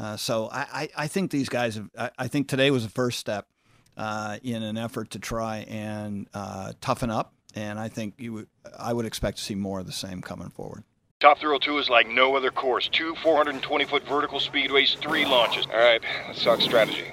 Uh, 0.00 0.16
so 0.16 0.48
I, 0.50 0.88
I, 0.96 1.08
think 1.08 1.30
these 1.30 1.50
guys 1.50 1.74
have, 1.74 1.90
I, 1.96 2.10
I, 2.20 2.28
think 2.28 2.48
today 2.48 2.70
was 2.70 2.84
the 2.84 2.90
first 2.90 3.18
step 3.18 3.46
uh, 3.98 4.38
in 4.42 4.62
an 4.62 4.78
effort 4.78 5.10
to 5.10 5.18
try 5.18 5.58
and 5.68 6.26
uh, 6.32 6.72
toughen 6.80 7.10
up. 7.10 7.34
And 7.54 7.78
I 7.78 7.88
think 7.88 8.14
you 8.16 8.32
would, 8.32 8.46
I 8.78 8.94
would 8.94 9.04
expect 9.04 9.36
to 9.38 9.44
see 9.44 9.54
more 9.54 9.78
of 9.78 9.84
the 9.84 9.92
same 9.92 10.22
coming 10.22 10.48
forward. 10.48 10.84
Top 11.20 11.38
Thrill 11.38 11.60
2 11.60 11.76
is 11.76 11.90
like 11.90 12.08
no 12.08 12.34
other 12.34 12.50
course. 12.50 12.88
Two 12.88 13.14
420 13.16 13.84
foot 13.84 14.08
vertical 14.08 14.40
speedways, 14.40 14.96
three 14.96 15.26
launches. 15.26 15.66
All 15.66 15.78
right, 15.78 16.00
let's 16.28 16.42
talk 16.42 16.62
strategy. 16.62 17.12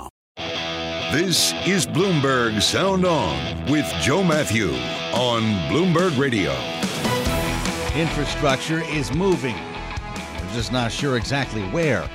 This 1.11 1.51
is 1.67 1.85
Bloomberg 1.85 2.61
Sound 2.61 3.03
On 3.03 3.65
with 3.69 3.85
Joe 4.01 4.23
Matthew 4.23 4.69
on 5.13 5.41
Bloomberg 5.67 6.17
Radio. 6.17 6.53
Infrastructure 7.99 8.81
is 8.83 9.13
moving. 9.13 9.57
We're 9.57 10.53
just 10.53 10.71
not 10.71 10.89
sure 10.89 11.17
exactly 11.17 11.63
where. 11.71 12.09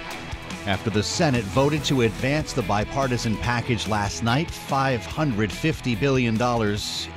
After 0.64 0.88
the 0.88 1.02
Senate 1.02 1.44
voted 1.44 1.84
to 1.84 2.02
advance 2.02 2.54
the 2.54 2.62
bipartisan 2.62 3.36
package 3.36 3.86
last 3.86 4.22
night, 4.22 4.48
$550 4.48 6.00
billion 6.00 6.40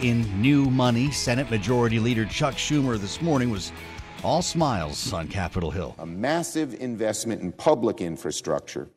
in 0.01 0.41
new 0.41 0.65
money, 0.65 1.12
Senate 1.12 1.50
Majority 1.50 2.00
Leader 2.00 2.25
Chuck 2.25 2.55
Schumer 2.55 2.98
this 2.98 3.21
morning 3.21 3.51
was 3.51 3.71
all 4.21 4.41
smiles 4.41 5.13
on 5.13 5.29
Capitol 5.29 5.71
Hill. 5.71 5.95
A 6.00 6.05
massive 6.05 6.74
investment 6.81 7.41
in 7.41 7.53
public 7.53 8.01
infrastructure 8.01 8.89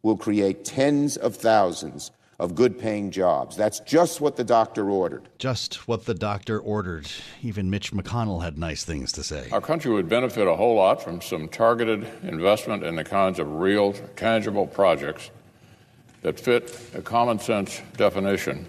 will 0.00 0.16
create 0.16 0.64
tens 0.64 1.18
of 1.18 1.36
thousands 1.36 2.12
of 2.40 2.54
good 2.54 2.78
paying 2.78 3.10
jobs. 3.10 3.54
That's 3.54 3.80
just 3.80 4.22
what 4.22 4.34
the 4.34 4.42
doctor 4.42 4.90
ordered. 4.90 5.28
Just 5.38 5.86
what 5.86 6.06
the 6.06 6.14
doctor 6.14 6.58
ordered. 6.58 7.06
Even 7.42 7.68
Mitch 7.68 7.92
McConnell 7.92 8.42
had 8.42 8.56
nice 8.56 8.82
things 8.82 9.12
to 9.12 9.22
say. 9.22 9.50
Our 9.52 9.60
country 9.60 9.92
would 9.92 10.08
benefit 10.08 10.48
a 10.48 10.56
whole 10.56 10.74
lot 10.74 11.02
from 11.02 11.20
some 11.20 11.48
targeted 11.48 12.08
investment 12.22 12.82
in 12.82 12.96
the 12.96 13.04
kinds 13.04 13.38
of 13.38 13.60
real, 13.60 13.92
tangible 14.16 14.66
projects 14.66 15.30
that 16.22 16.40
fit 16.40 16.74
a 16.94 17.02
common 17.02 17.38
sense 17.38 17.82
definition 17.98 18.66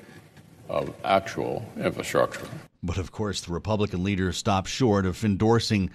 of 0.67 0.93
actual 1.05 1.65
infrastructure. 1.77 2.47
But 2.83 2.97
of 2.97 3.13
course, 3.13 3.39
the 3.39 3.53
Republican 3.53 4.03
leader 4.03 4.33
stopped 4.33 4.67
short 4.67 5.05
of 5.05 5.23
endorsing 5.23 5.91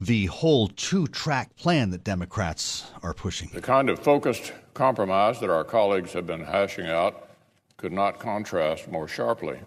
the 0.00 0.26
whole 0.26 0.68
two 0.68 1.06
track 1.08 1.54
plan 1.56 1.90
that 1.90 2.04
Democrats 2.04 2.90
are 3.02 3.12
pushing. 3.12 3.50
The 3.52 3.60
kind 3.60 3.90
of 3.90 3.98
focused 3.98 4.52
compromise 4.72 5.40
that 5.40 5.50
our 5.50 5.64
colleagues 5.64 6.12
have 6.14 6.26
been 6.26 6.44
hashing 6.44 6.86
out 6.86 7.28
could 7.76 7.92
not 7.92 8.18
contrast 8.18 8.88
more 8.88 9.06
sharply 9.06 9.58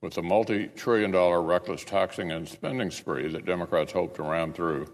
with 0.00 0.14
the 0.14 0.22
multi 0.22 0.68
trillion 0.68 1.10
dollar 1.10 1.42
reckless 1.42 1.84
taxing 1.84 2.32
and 2.32 2.48
spending 2.48 2.90
spree 2.90 3.28
that 3.28 3.44
Democrats 3.44 3.92
hope 3.92 4.16
to 4.16 4.22
ram 4.22 4.52
through 4.52 4.92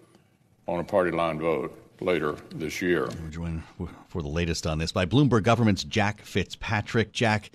on 0.67 0.81
a 0.81 0.85
party 0.85 1.11
line 1.11 1.39
vote 1.39 1.77
later 2.01 2.37
this 2.55 2.83
year. 2.83 3.09
We're 3.23 3.31
joined 3.31 3.63
for 4.09 4.21
the 4.21 4.29
latest 4.29 4.67
on 4.67 4.79
this 4.79 4.93
by 4.93 5.07
Bloomberg 5.07 5.45
Government's 5.45 5.85
Jack 5.85 6.21
Fitzpatrick. 6.21 7.13
Jack, 7.13 7.51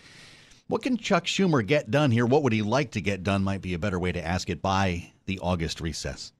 what 0.68 0.82
can 0.82 0.98
Chuck 0.98 1.25
Schumer 1.25 1.66
get 1.66 1.92
done 1.92 2.10
here? 2.10 2.25
What 2.25 2.42
would 2.44 2.54
he 2.54 2.62
like 2.62 2.92
to 2.92 3.01
get 3.01 3.24
done? 3.24 3.44
Might 3.44 3.62
be 3.62 3.74
a 3.74 3.80
better 3.80 4.00
way 4.00 4.12
to 4.12 4.25
ask 4.25 4.50
it 4.50 4.62
by 4.62 5.12
the 5.25 5.40
August 5.40 5.82
recess. 5.82 6.32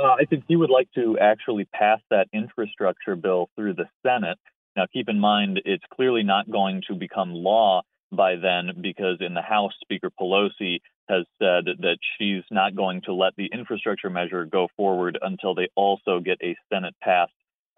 Uh, 0.00 0.14
I 0.18 0.24
think 0.24 0.44
he 0.48 0.56
would 0.56 0.70
like 0.70 0.88
to 0.94 1.18
actually 1.18 1.66
pass 1.66 2.00
that 2.10 2.28
infrastructure 2.32 3.16
bill 3.16 3.50
through 3.54 3.74
the 3.74 3.88
Senate. 4.06 4.38
Now, 4.74 4.86
keep 4.90 5.08
in 5.08 5.18
mind, 5.18 5.60
it's 5.64 5.84
clearly 5.92 6.22
not 6.22 6.50
going 6.50 6.82
to 6.88 6.94
become 6.94 7.34
law 7.34 7.82
by 8.10 8.36
then 8.36 8.70
because 8.80 9.18
in 9.20 9.34
the 9.34 9.42
House, 9.42 9.72
Speaker 9.82 10.10
Pelosi 10.18 10.80
has 11.08 11.26
said 11.38 11.64
that 11.80 11.98
she's 12.16 12.44
not 12.50 12.74
going 12.74 13.02
to 13.02 13.12
let 13.12 13.34
the 13.36 13.50
infrastructure 13.52 14.08
measure 14.08 14.46
go 14.46 14.68
forward 14.76 15.18
until 15.20 15.54
they 15.54 15.68
also 15.74 16.20
get 16.20 16.38
a 16.42 16.56
Senate 16.72 16.94
passed 17.02 17.32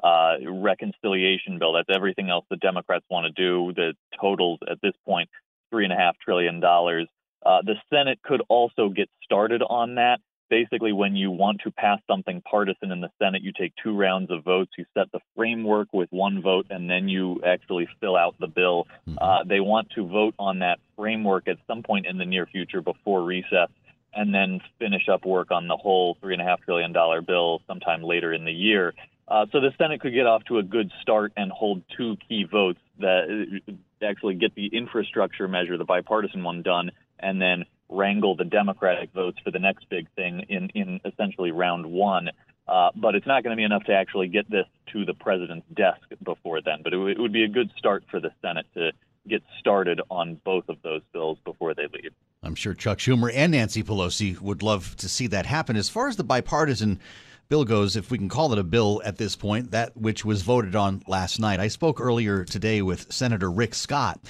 uh, 0.04 0.34
reconciliation 0.48 1.58
bill. 1.58 1.72
That's 1.72 1.94
everything 1.94 2.30
else 2.30 2.44
the 2.50 2.56
Democrats 2.56 3.04
want 3.10 3.26
to 3.26 3.32
do. 3.32 3.72
The 3.74 3.94
totals 4.20 4.60
at 4.70 4.78
this 4.82 4.94
point, 5.06 5.28
3.5 5.74 6.12
trillion. 6.24 6.62
Uh, 6.62 7.62
the 7.62 7.74
Senate 7.92 8.20
could 8.22 8.42
also 8.48 8.90
get 8.90 9.08
started 9.24 9.62
on 9.62 9.96
that 9.96 10.20
basically 10.52 10.92
when 10.92 11.16
you 11.16 11.30
want 11.30 11.62
to 11.62 11.70
pass 11.70 11.98
something 12.06 12.42
partisan 12.42 12.92
in 12.92 13.00
the 13.00 13.08
Senate, 13.18 13.40
you 13.42 13.52
take 13.58 13.72
two 13.82 13.96
rounds 13.96 14.30
of 14.30 14.44
votes, 14.44 14.70
you 14.76 14.84
set 14.92 15.10
the 15.10 15.20
framework 15.34 15.88
with 15.94 16.10
one 16.10 16.42
vote, 16.42 16.66
and 16.68 16.90
then 16.90 17.08
you 17.08 17.40
actually 17.42 17.88
fill 18.02 18.18
out 18.18 18.34
the 18.38 18.46
bill. 18.46 18.86
Mm-hmm. 19.08 19.16
Uh, 19.18 19.44
they 19.44 19.60
want 19.60 19.88
to 19.94 20.06
vote 20.06 20.34
on 20.38 20.58
that 20.58 20.78
framework 20.94 21.48
at 21.48 21.56
some 21.66 21.82
point 21.82 22.04
in 22.04 22.18
the 22.18 22.26
near 22.26 22.44
future 22.44 22.82
before 22.82 23.22
recess, 23.24 23.70
and 24.12 24.34
then 24.34 24.60
finish 24.78 25.08
up 25.10 25.24
work 25.24 25.50
on 25.50 25.68
the 25.68 25.76
whole 25.76 26.18
$3.5 26.22 26.58
trillion 26.66 26.92
bill 27.26 27.62
sometime 27.66 28.02
later 28.02 28.34
in 28.34 28.44
the 28.44 28.52
year. 28.52 28.92
Uh, 29.28 29.46
so 29.52 29.58
the 29.58 29.70
Senate 29.78 30.02
could 30.02 30.12
get 30.12 30.26
off 30.26 30.44
to 30.44 30.58
a 30.58 30.62
good 30.62 30.92
start 31.00 31.32
and 31.34 31.50
hold 31.50 31.80
two 31.96 32.18
key 32.28 32.44
votes 32.44 32.80
that 32.98 33.60
uh, 33.66 33.72
actually 34.04 34.34
get 34.34 34.54
the 34.54 34.66
infrastructure 34.66 35.48
measure, 35.48 35.78
the 35.78 35.86
bipartisan 35.86 36.44
one, 36.44 36.60
done, 36.60 36.90
and 37.18 37.40
then 37.40 37.64
wrangle 37.92 38.36
the 38.36 38.44
Democratic 38.44 39.12
votes 39.12 39.38
for 39.44 39.50
the 39.50 39.58
next 39.58 39.88
big 39.88 40.08
thing 40.16 40.44
in, 40.48 40.68
in 40.70 41.00
essentially 41.04 41.52
round 41.52 41.86
one. 41.86 42.30
Uh, 42.68 42.90
but 42.94 43.14
it's 43.14 43.26
not 43.26 43.42
going 43.42 43.54
to 43.54 43.56
be 43.56 43.64
enough 43.64 43.84
to 43.84 43.92
actually 43.92 44.28
get 44.28 44.48
this 44.48 44.66
to 44.92 45.04
the 45.04 45.14
president's 45.14 45.66
desk 45.74 46.00
before 46.22 46.60
then. 46.62 46.78
But 46.82 46.92
it, 46.92 46.96
w- 46.96 47.14
it 47.14 47.20
would 47.20 47.32
be 47.32 47.42
a 47.42 47.48
good 47.48 47.70
start 47.76 48.04
for 48.10 48.20
the 48.20 48.30
Senate 48.40 48.66
to 48.74 48.92
get 49.28 49.42
started 49.58 50.00
on 50.10 50.40
both 50.44 50.68
of 50.68 50.76
those 50.82 51.02
bills 51.12 51.38
before 51.44 51.74
they 51.74 51.86
leave. 51.92 52.12
I'm 52.42 52.54
sure 52.54 52.74
Chuck 52.74 52.98
Schumer 52.98 53.30
and 53.32 53.52
Nancy 53.52 53.82
Pelosi 53.82 54.40
would 54.40 54.62
love 54.62 54.96
to 54.96 55.08
see 55.08 55.26
that 55.28 55.46
happen. 55.46 55.76
As 55.76 55.88
far 55.88 56.08
as 56.08 56.16
the 56.16 56.24
bipartisan 56.24 57.00
bill 57.48 57.64
goes, 57.64 57.96
if 57.96 58.10
we 58.10 58.18
can 58.18 58.28
call 58.28 58.52
it 58.52 58.58
a 58.58 58.64
bill 58.64 59.02
at 59.04 59.18
this 59.18 59.36
point, 59.36 59.72
that 59.72 59.96
which 59.96 60.24
was 60.24 60.42
voted 60.42 60.74
on 60.74 61.02
last 61.06 61.38
night. 61.38 61.60
I 61.60 61.68
spoke 61.68 62.00
earlier 62.00 62.44
today 62.44 62.80
with 62.82 63.12
Senator 63.12 63.50
Rick 63.50 63.74
Scott 63.74 64.20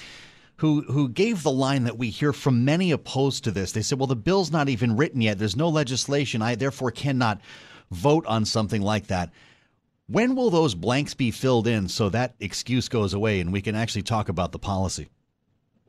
who 0.57 0.81
who 0.83 1.09
gave 1.09 1.43
the 1.43 1.51
line 1.51 1.83
that 1.85 1.97
we 1.97 2.09
hear 2.09 2.33
from 2.33 2.65
many 2.65 2.91
opposed 2.91 3.43
to 3.43 3.51
this. 3.51 3.71
They 3.71 3.81
said, 3.81 3.99
"Well, 3.99 4.07
the 4.07 4.15
bill's 4.15 4.51
not 4.51 4.69
even 4.69 4.97
written 4.97 5.21
yet. 5.21 5.39
There's 5.39 5.55
no 5.55 5.69
legislation. 5.69 6.41
I 6.41 6.55
therefore 6.55 6.91
cannot 6.91 7.41
vote 7.91 8.25
on 8.27 8.45
something 8.45 8.81
like 8.81 9.07
that." 9.07 9.31
When 10.07 10.35
will 10.35 10.49
those 10.49 10.75
blanks 10.75 11.13
be 11.13 11.31
filled 11.31 11.65
in 11.65 11.87
so 11.87 12.09
that 12.09 12.35
excuse 12.39 12.89
goes 12.89 13.13
away 13.13 13.39
and 13.39 13.53
we 13.53 13.61
can 13.61 13.73
actually 13.73 14.01
talk 14.01 14.27
about 14.27 14.51
the 14.51 14.59
policy? 14.59 15.07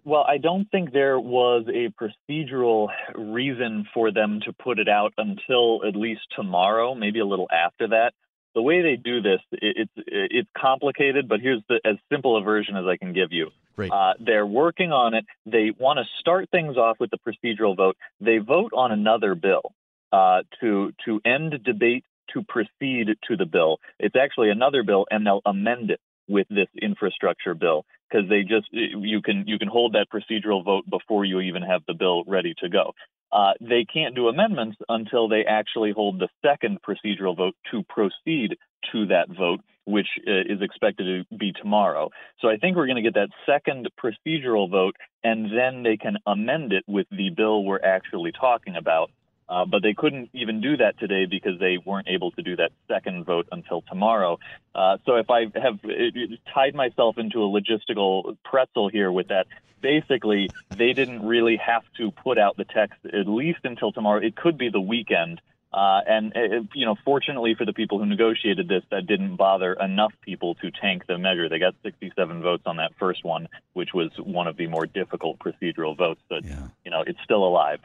Well, 0.04 0.24
I 0.28 0.38
don't 0.38 0.70
think 0.70 0.92
there 0.92 1.18
was 1.18 1.66
a 1.68 1.90
procedural 1.90 2.88
reason 3.14 3.86
for 3.92 4.12
them 4.12 4.40
to 4.44 4.52
put 4.52 4.78
it 4.78 4.88
out 4.88 5.14
until 5.16 5.80
at 5.86 5.96
least 5.96 6.20
tomorrow, 6.36 6.94
maybe 6.94 7.20
a 7.20 7.24
little 7.24 7.48
after 7.50 7.88
that. 7.88 8.12
The 8.54 8.62
way 8.62 8.82
they 8.82 8.96
do 8.96 9.20
this, 9.20 9.40
it's 9.50 9.90
it's 9.96 10.48
complicated, 10.56 11.26
but 11.26 11.40
here's 11.40 11.62
the 11.68 11.80
as 11.84 11.96
simple 12.12 12.36
a 12.36 12.42
version 12.42 12.76
as 12.76 12.84
I 12.86 12.96
can 12.96 13.12
give 13.12 13.32
you. 13.32 13.50
Right. 13.76 13.90
Uh, 13.90 14.14
they're 14.20 14.46
working 14.46 14.92
on 14.92 15.14
it. 15.14 15.24
They 15.46 15.72
want 15.76 15.98
to 15.98 16.04
start 16.20 16.48
things 16.50 16.76
off 16.76 16.98
with 17.00 17.10
the 17.10 17.18
procedural 17.18 17.76
vote. 17.76 17.96
They 18.20 18.38
vote 18.38 18.72
on 18.72 18.92
another 18.92 19.34
bill 19.34 19.74
uh, 20.12 20.42
to 20.60 20.92
to 21.04 21.20
end 21.24 21.62
debate 21.64 22.04
to 22.32 22.42
proceed 22.42 23.08
to 23.28 23.36
the 23.36 23.46
bill. 23.46 23.78
It's 23.98 24.16
actually 24.16 24.50
another 24.50 24.82
bill, 24.82 25.06
and 25.10 25.26
they'll 25.26 25.42
amend 25.44 25.90
it 25.90 26.00
with 26.28 26.46
this 26.48 26.68
infrastructure 26.80 27.54
bill 27.54 27.84
because 28.08 28.28
they 28.28 28.42
just 28.42 28.68
you 28.72 29.20
can 29.22 29.44
you 29.46 29.58
can 29.58 29.68
hold 29.68 29.94
that 29.94 30.06
procedural 30.12 30.64
vote 30.64 30.84
before 30.88 31.24
you 31.24 31.40
even 31.40 31.62
have 31.62 31.82
the 31.86 31.94
bill 31.94 32.24
ready 32.26 32.54
to 32.58 32.68
go. 32.68 32.92
Uh, 33.32 33.52
they 33.60 33.84
can't 33.92 34.14
do 34.14 34.28
amendments 34.28 34.76
until 34.88 35.28
they 35.28 35.44
actually 35.44 35.90
hold 35.90 36.20
the 36.20 36.28
second 36.44 36.78
procedural 36.82 37.36
vote 37.36 37.54
to 37.72 37.82
proceed 37.88 38.56
to 38.92 39.06
that 39.06 39.28
vote, 39.28 39.60
which 39.84 40.08
uh, 40.26 40.30
is 40.46 40.62
expected 40.62 41.26
to 41.30 41.36
be 41.36 41.52
tomorrow. 41.52 42.10
So 42.40 42.48
I 42.48 42.56
think 42.56 42.76
we're 42.76 42.86
going 42.86 43.02
to 43.02 43.02
get 43.02 43.14
that 43.14 43.28
second 43.46 43.88
procedural 44.02 44.70
vote, 44.70 44.96
and 45.22 45.46
then 45.56 45.82
they 45.82 45.96
can 45.96 46.18
amend 46.26 46.72
it 46.72 46.84
with 46.86 47.06
the 47.10 47.30
bill 47.30 47.64
we're 47.64 47.82
actually 47.82 48.32
talking 48.32 48.76
about. 48.76 49.10
Uh, 49.46 49.66
but 49.66 49.82
they 49.82 49.92
couldn't 49.92 50.30
even 50.32 50.62
do 50.62 50.78
that 50.78 50.98
today 50.98 51.26
because 51.26 51.58
they 51.60 51.76
weren't 51.84 52.08
able 52.08 52.30
to 52.30 52.42
do 52.42 52.56
that 52.56 52.70
second 52.88 53.24
vote 53.24 53.46
until 53.52 53.82
tomorrow. 53.82 54.38
Uh, 54.74 54.96
so 55.04 55.16
if 55.16 55.28
I 55.28 55.42
have 55.42 55.80
it, 55.84 56.16
it 56.16 56.40
tied 56.52 56.74
myself 56.74 57.18
into 57.18 57.42
a 57.42 57.46
logistical 57.46 58.38
pretzel 58.42 58.88
here 58.88 59.12
with 59.12 59.28
that, 59.28 59.46
basically 59.82 60.48
they 60.70 60.94
didn't 60.94 61.26
really 61.26 61.58
have 61.58 61.82
to 61.98 62.10
put 62.10 62.38
out 62.38 62.56
the 62.56 62.64
text 62.64 62.98
at 63.04 63.28
least 63.28 63.60
until 63.64 63.92
tomorrow. 63.92 64.18
It 64.18 64.34
could 64.34 64.56
be 64.56 64.70
the 64.70 64.80
weekend. 64.80 65.42
Uh, 65.74 66.00
and 66.06 66.32
it, 66.36 66.68
you 66.72 66.86
know, 66.86 66.94
fortunately 67.04 67.56
for 67.56 67.64
the 67.64 67.72
people 67.72 67.98
who 67.98 68.06
negotiated 68.06 68.68
this, 68.68 68.84
that 68.92 69.08
didn't 69.08 69.34
bother 69.34 69.72
enough 69.72 70.12
people 70.20 70.54
to 70.54 70.70
tank 70.70 71.02
the 71.08 71.18
measure. 71.18 71.48
They 71.48 71.58
got 71.58 71.74
67 71.82 72.42
votes 72.42 72.62
on 72.64 72.76
that 72.76 72.92
first 72.96 73.24
one, 73.24 73.48
which 73.72 73.92
was 73.92 74.10
one 74.18 74.46
of 74.46 74.56
the 74.56 74.68
more 74.68 74.86
difficult 74.86 75.40
procedural 75.40 75.96
votes. 75.96 76.20
But 76.28 76.44
yeah. 76.44 76.68
you 76.84 76.92
know, 76.92 77.02
it's 77.04 77.18
still 77.24 77.44
alive. 77.44 77.80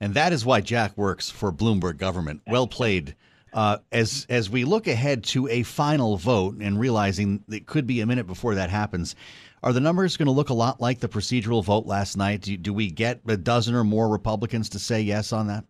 And 0.00 0.14
that 0.14 0.32
is 0.32 0.46
why 0.46 0.60
Jack 0.60 0.96
works 0.96 1.28
for 1.28 1.52
Bloomberg 1.52 1.96
government. 1.96 2.42
Well 2.46 2.68
played. 2.68 3.16
Uh, 3.52 3.78
as 3.90 4.24
as 4.30 4.48
we 4.48 4.64
look 4.64 4.86
ahead 4.86 5.24
to 5.24 5.48
a 5.48 5.64
final 5.64 6.16
vote 6.16 6.58
and 6.60 6.78
realizing 6.78 7.42
it 7.48 7.66
could 7.66 7.88
be 7.88 8.00
a 8.00 8.06
minute 8.06 8.28
before 8.28 8.54
that 8.54 8.70
happens, 8.70 9.16
are 9.64 9.72
the 9.72 9.80
numbers 9.80 10.16
going 10.16 10.26
to 10.26 10.32
look 10.32 10.50
a 10.50 10.54
lot 10.54 10.80
like 10.80 11.00
the 11.00 11.08
procedural 11.08 11.64
vote 11.64 11.86
last 11.86 12.16
night? 12.16 12.42
Do, 12.42 12.56
do 12.56 12.72
we 12.72 12.88
get 12.88 13.20
a 13.26 13.36
dozen 13.36 13.74
or 13.74 13.82
more 13.82 14.08
Republicans 14.08 14.68
to 14.70 14.78
say 14.78 15.00
yes 15.00 15.32
on 15.32 15.48
that? 15.48 15.64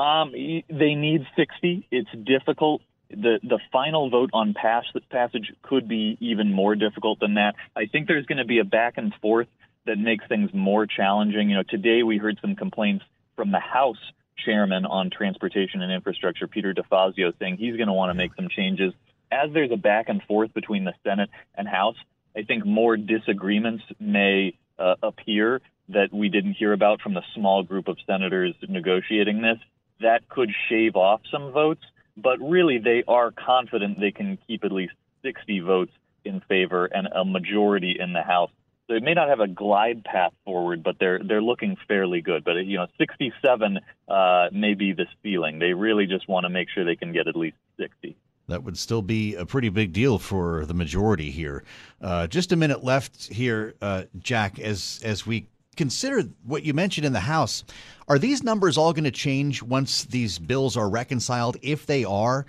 Um, 0.00 0.32
they 0.32 0.94
need 0.94 1.26
60. 1.36 1.86
It's 1.90 2.10
difficult. 2.24 2.80
The 3.10 3.38
the 3.42 3.58
final 3.70 4.08
vote 4.08 4.30
on 4.32 4.54
pass, 4.54 4.84
passage 5.10 5.52
could 5.62 5.88
be 5.88 6.16
even 6.20 6.52
more 6.52 6.74
difficult 6.74 7.20
than 7.20 7.34
that. 7.34 7.54
I 7.76 7.84
think 7.86 8.06
there's 8.06 8.24
going 8.24 8.38
to 8.38 8.46
be 8.46 8.60
a 8.60 8.64
back 8.64 8.94
and 8.96 9.12
forth 9.20 9.48
that 9.84 9.98
makes 9.98 10.24
things 10.26 10.50
more 10.54 10.86
challenging. 10.86 11.50
You 11.50 11.56
know, 11.56 11.64
today 11.68 12.02
we 12.02 12.16
heard 12.16 12.38
some 12.40 12.56
complaints 12.56 13.04
from 13.36 13.50
the 13.50 13.58
House 13.58 13.98
chairman 14.42 14.86
on 14.86 15.10
transportation 15.10 15.82
and 15.82 15.92
infrastructure, 15.92 16.46
Peter 16.46 16.72
DeFazio, 16.72 17.38
saying 17.38 17.58
he's 17.58 17.76
going 17.76 17.88
to 17.88 17.92
want 17.92 18.10
to 18.10 18.14
make 18.14 18.34
some 18.36 18.48
changes. 18.48 18.94
As 19.30 19.52
there's 19.52 19.70
a 19.70 19.76
back 19.76 20.08
and 20.08 20.22
forth 20.22 20.54
between 20.54 20.84
the 20.84 20.94
Senate 21.04 21.28
and 21.54 21.68
House, 21.68 21.96
I 22.34 22.42
think 22.42 22.64
more 22.64 22.96
disagreements 22.96 23.84
may 23.98 24.56
uh, 24.78 24.94
appear 25.02 25.60
that 25.90 26.08
we 26.10 26.30
didn't 26.30 26.54
hear 26.54 26.72
about 26.72 27.02
from 27.02 27.12
the 27.12 27.22
small 27.34 27.64
group 27.64 27.88
of 27.88 27.98
senators 28.06 28.54
negotiating 28.66 29.42
this 29.42 29.58
that 30.00 30.28
could 30.28 30.50
shave 30.68 30.96
off 30.96 31.20
some 31.30 31.52
votes, 31.52 31.82
but 32.16 32.38
really 32.40 32.78
they 32.78 33.04
are 33.06 33.30
confident 33.30 34.00
they 34.00 34.10
can 34.10 34.38
keep 34.46 34.64
at 34.64 34.72
least 34.72 34.94
60 35.22 35.60
votes 35.60 35.92
in 36.24 36.40
favor 36.48 36.86
and 36.86 37.08
a 37.08 37.24
majority 37.24 37.96
in 37.98 38.12
the 38.12 38.22
House. 38.22 38.50
So 38.88 38.96
it 38.96 39.04
may 39.04 39.14
not 39.14 39.28
have 39.28 39.38
a 39.40 39.46
glide 39.46 40.02
path 40.04 40.32
forward, 40.44 40.82
but 40.82 40.96
they're 40.98 41.20
they're 41.22 41.42
looking 41.42 41.76
fairly 41.86 42.20
good. 42.22 42.42
But 42.42 42.56
you 42.64 42.76
know, 42.76 42.88
67 42.98 43.78
uh, 44.08 44.48
may 44.52 44.74
be 44.74 44.92
the 44.92 45.06
ceiling. 45.22 45.60
They 45.60 45.74
really 45.74 46.06
just 46.06 46.28
want 46.28 46.42
to 46.42 46.50
make 46.50 46.68
sure 46.74 46.84
they 46.84 46.96
can 46.96 47.12
get 47.12 47.28
at 47.28 47.36
least 47.36 47.56
60. 47.78 48.16
That 48.48 48.64
would 48.64 48.76
still 48.76 49.00
be 49.00 49.36
a 49.36 49.46
pretty 49.46 49.68
big 49.68 49.92
deal 49.92 50.18
for 50.18 50.66
the 50.66 50.74
majority 50.74 51.30
here. 51.30 51.62
Uh, 52.00 52.26
just 52.26 52.50
a 52.50 52.56
minute 52.56 52.82
left 52.82 53.28
here, 53.28 53.74
uh, 53.80 54.04
Jack. 54.18 54.58
As 54.58 55.00
as 55.04 55.24
we 55.24 55.46
consider 55.76 56.22
what 56.44 56.62
you 56.62 56.74
mentioned 56.74 57.06
in 57.06 57.12
the 57.12 57.20
House, 57.20 57.64
are 58.08 58.18
these 58.18 58.42
numbers 58.42 58.76
all 58.76 58.92
going 58.92 59.04
to 59.04 59.10
change 59.10 59.62
once 59.62 60.04
these 60.04 60.38
bills 60.38 60.76
are 60.76 60.88
reconciled? 60.88 61.56
If 61.62 61.86
they 61.86 62.04
are, 62.04 62.46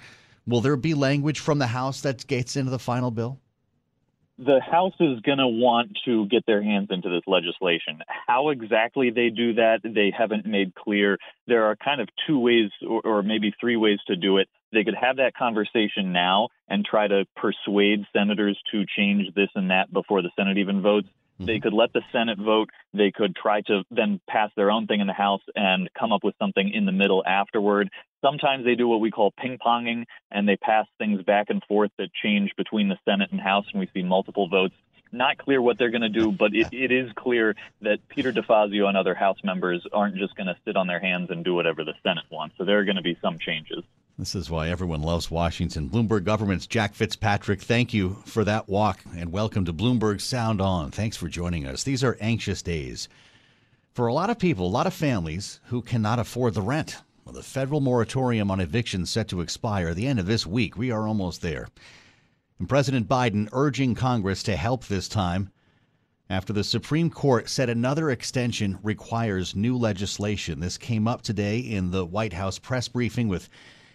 will 0.47 0.61
there 0.61 0.75
be 0.75 0.93
language 0.93 1.39
from 1.39 1.59
the 1.59 1.67
House 1.67 2.01
that 2.01 2.25
gets 2.27 2.55
into 2.55 2.71
the 2.71 2.79
final 2.79 3.11
bill? 3.11 3.39
The 4.37 4.59
House 4.59 4.95
is 4.99 5.19
going 5.19 5.37
to 5.37 5.47
want 5.47 5.99
to 6.05 6.25
get 6.25 6.47
their 6.47 6.63
hands 6.63 6.87
into 6.89 7.09
this 7.09 7.21
legislation. 7.27 7.99
How 8.27 8.49
exactly 8.49 9.11
they 9.11 9.29
do 9.29 9.53
that, 9.53 9.81
they 9.83 10.11
haven't 10.17 10.47
made 10.47 10.73
clear. 10.73 11.19
There 11.45 11.65
are 11.65 11.75
kind 11.75 12.01
of 12.01 12.09
two 12.25 12.39
ways, 12.39 12.71
or, 12.87 13.01
or 13.03 13.23
maybe 13.23 13.53
three 13.59 13.75
ways 13.75 13.99
to 14.07 14.15
do 14.15 14.39
it. 14.39 14.49
They 14.73 14.83
could 14.83 14.95
have 14.99 15.17
that 15.17 15.35
conversation 15.35 16.11
now 16.11 16.47
and 16.67 16.83
try 16.83 17.07
to 17.07 17.25
persuade 17.35 18.05
senators 18.13 18.59
to 18.71 18.85
change 18.97 19.31
this 19.35 19.49
and 19.53 19.69
that 19.69 19.93
before 19.93 20.23
the 20.23 20.31
Senate 20.35 20.57
even 20.57 20.81
votes. 20.81 21.07
They 21.45 21.53
mm-hmm. 21.53 21.63
could 21.63 21.73
let 21.73 21.93
the 21.93 22.01
Senate 22.11 22.37
vote. 22.37 22.69
They 22.93 23.11
could 23.11 23.35
try 23.35 23.61
to 23.61 23.83
then 23.91 24.19
pass 24.27 24.51
their 24.55 24.71
own 24.71 24.87
thing 24.87 25.01
in 25.01 25.07
the 25.07 25.13
House 25.13 25.41
and 25.55 25.89
come 25.97 26.11
up 26.11 26.23
with 26.23 26.35
something 26.39 26.69
in 26.69 26.85
the 26.85 26.91
middle 26.91 27.23
afterward. 27.25 27.89
Sometimes 28.23 28.65
they 28.65 28.75
do 28.75 28.87
what 28.87 28.99
we 28.99 29.11
call 29.11 29.31
ping 29.31 29.57
ponging 29.65 30.05
and 30.29 30.47
they 30.47 30.57
pass 30.57 30.85
things 30.97 31.21
back 31.23 31.49
and 31.49 31.63
forth 31.67 31.91
that 31.97 32.09
change 32.23 32.51
between 32.55 32.89
the 32.89 32.97
Senate 33.05 33.31
and 33.31 33.41
House, 33.41 33.65
and 33.71 33.79
we 33.79 33.89
see 33.93 34.03
multiple 34.03 34.47
votes. 34.47 34.75
Not 35.13 35.37
clear 35.37 35.61
what 35.61 35.77
they're 35.77 35.89
going 35.89 36.01
to 36.01 36.09
do, 36.09 36.31
but 36.31 36.55
it, 36.55 36.67
it 36.71 36.91
is 36.91 37.11
clear 37.17 37.55
that 37.81 37.97
Peter 38.07 38.31
DeFazio 38.31 38.87
and 38.87 38.95
other 38.95 39.13
House 39.13 39.37
members 39.43 39.85
aren't 39.91 40.15
just 40.15 40.35
going 40.35 40.47
to 40.47 40.55
sit 40.63 40.77
on 40.77 40.87
their 40.87 41.01
hands 41.01 41.29
and 41.31 41.43
do 41.43 41.53
whatever 41.53 41.83
the 41.83 41.93
Senate 42.01 42.23
wants. 42.31 42.55
So 42.57 42.63
there 42.63 42.79
are 42.79 42.85
going 42.85 42.95
to 42.95 43.01
be 43.01 43.17
some 43.21 43.37
changes. 43.37 43.83
This 44.21 44.35
is 44.35 44.51
why 44.51 44.69
everyone 44.69 45.01
loves 45.01 45.31
Washington. 45.31 45.89
Bloomberg 45.89 46.25
Government's 46.25 46.67
Jack 46.67 46.93
Fitzpatrick, 46.93 47.59
thank 47.59 47.91
you 47.91 48.21
for 48.23 48.43
that 48.43 48.69
walk 48.69 48.99
and 49.17 49.31
welcome 49.31 49.65
to 49.65 49.73
Bloomberg 49.73 50.21
Sound 50.21 50.61
On. 50.61 50.91
Thanks 50.91 51.17
for 51.17 51.27
joining 51.27 51.65
us. 51.65 51.83
These 51.83 52.03
are 52.03 52.19
anxious 52.21 52.61
days 52.61 53.09
for 53.95 54.05
a 54.05 54.13
lot 54.13 54.29
of 54.29 54.37
people, 54.37 54.67
a 54.67 54.69
lot 54.69 54.85
of 54.85 54.93
families 54.93 55.59
who 55.63 55.81
cannot 55.81 56.19
afford 56.19 56.53
the 56.53 56.61
rent. 56.61 56.97
Well, 57.25 57.33
the 57.33 57.41
federal 57.41 57.81
moratorium 57.81 58.51
on 58.51 58.59
evictions 58.59 59.09
set 59.09 59.27
to 59.29 59.41
expire 59.41 59.87
at 59.87 59.95
the 59.95 60.05
end 60.05 60.19
of 60.19 60.27
this 60.27 60.45
week. 60.45 60.77
We 60.77 60.91
are 60.91 61.07
almost 61.07 61.41
there. 61.41 61.69
And 62.59 62.69
President 62.69 63.09
Biden 63.09 63.49
urging 63.53 63.95
Congress 63.95 64.43
to 64.43 64.55
help 64.55 64.85
this 64.85 65.07
time 65.07 65.49
after 66.29 66.53
the 66.53 66.63
Supreme 66.63 67.09
Court 67.09 67.49
said 67.49 67.71
another 67.71 68.11
extension 68.11 68.77
requires 68.83 69.55
new 69.55 69.75
legislation. 69.75 70.59
This 70.59 70.77
came 70.77 71.07
up 71.07 71.23
today 71.23 71.57
in 71.57 71.89
the 71.89 72.05
White 72.05 72.33
House 72.33 72.59
press 72.59 72.87
briefing 72.87 73.27
with 73.27 73.49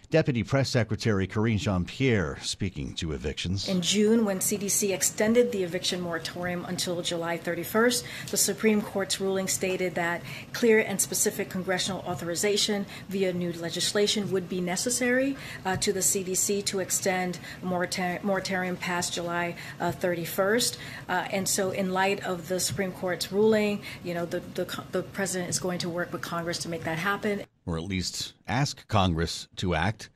Deputy 0.09 0.41
Press 0.41 0.69
Secretary 0.69 1.27
Karine 1.27 1.57
Jean 1.57 1.83
Pierre 1.83 2.37
speaking 2.41 2.93
to 2.93 3.11
evictions. 3.11 3.67
In 3.67 3.81
June, 3.81 4.23
when 4.23 4.39
CDC 4.39 4.93
extended 4.93 5.51
the 5.51 5.63
eviction 5.63 5.99
moratorium 5.99 6.63
until 6.63 7.01
July 7.01 7.37
31st, 7.37 8.03
the 8.31 8.37
Supreme 8.37 8.81
Court's 8.81 9.19
ruling 9.19 9.49
stated 9.49 9.95
that 9.95 10.21
clear 10.53 10.79
and 10.79 11.01
specific 11.01 11.49
congressional 11.49 11.99
authorization 12.07 12.85
via 13.09 13.33
new 13.33 13.51
legislation 13.51 14.31
would 14.31 14.47
be 14.47 14.61
necessary 14.61 15.35
uh, 15.65 15.75
to 15.75 15.91
the 15.91 15.99
CDC 15.99 16.63
to 16.63 16.79
extend 16.79 17.39
moratorium, 17.61 18.25
moratorium 18.25 18.77
past 18.77 19.13
July 19.13 19.55
uh, 19.81 19.91
31st. 19.91 20.77
Uh, 21.09 21.27
and 21.31 21.49
so, 21.49 21.71
in 21.71 21.91
light 21.91 22.23
of 22.23 22.47
the 22.47 22.61
Supreme 22.61 22.93
Court's 22.93 23.29
ruling, 23.33 23.81
you 24.05 24.13
know, 24.13 24.25
the, 24.25 24.39
the, 24.53 24.83
the 24.93 25.03
president 25.03 25.49
is 25.49 25.59
going 25.59 25.79
to 25.79 25.89
work 25.89 26.13
with 26.13 26.21
Congress 26.21 26.59
to 26.59 26.69
make 26.69 26.85
that 26.85 26.97
happen 26.97 27.43
or 27.67 27.77
at 27.77 27.83
least 27.83 28.33
ask 28.47 28.87
Congress 28.87 29.47
to 29.57 29.75
act. 29.75 30.09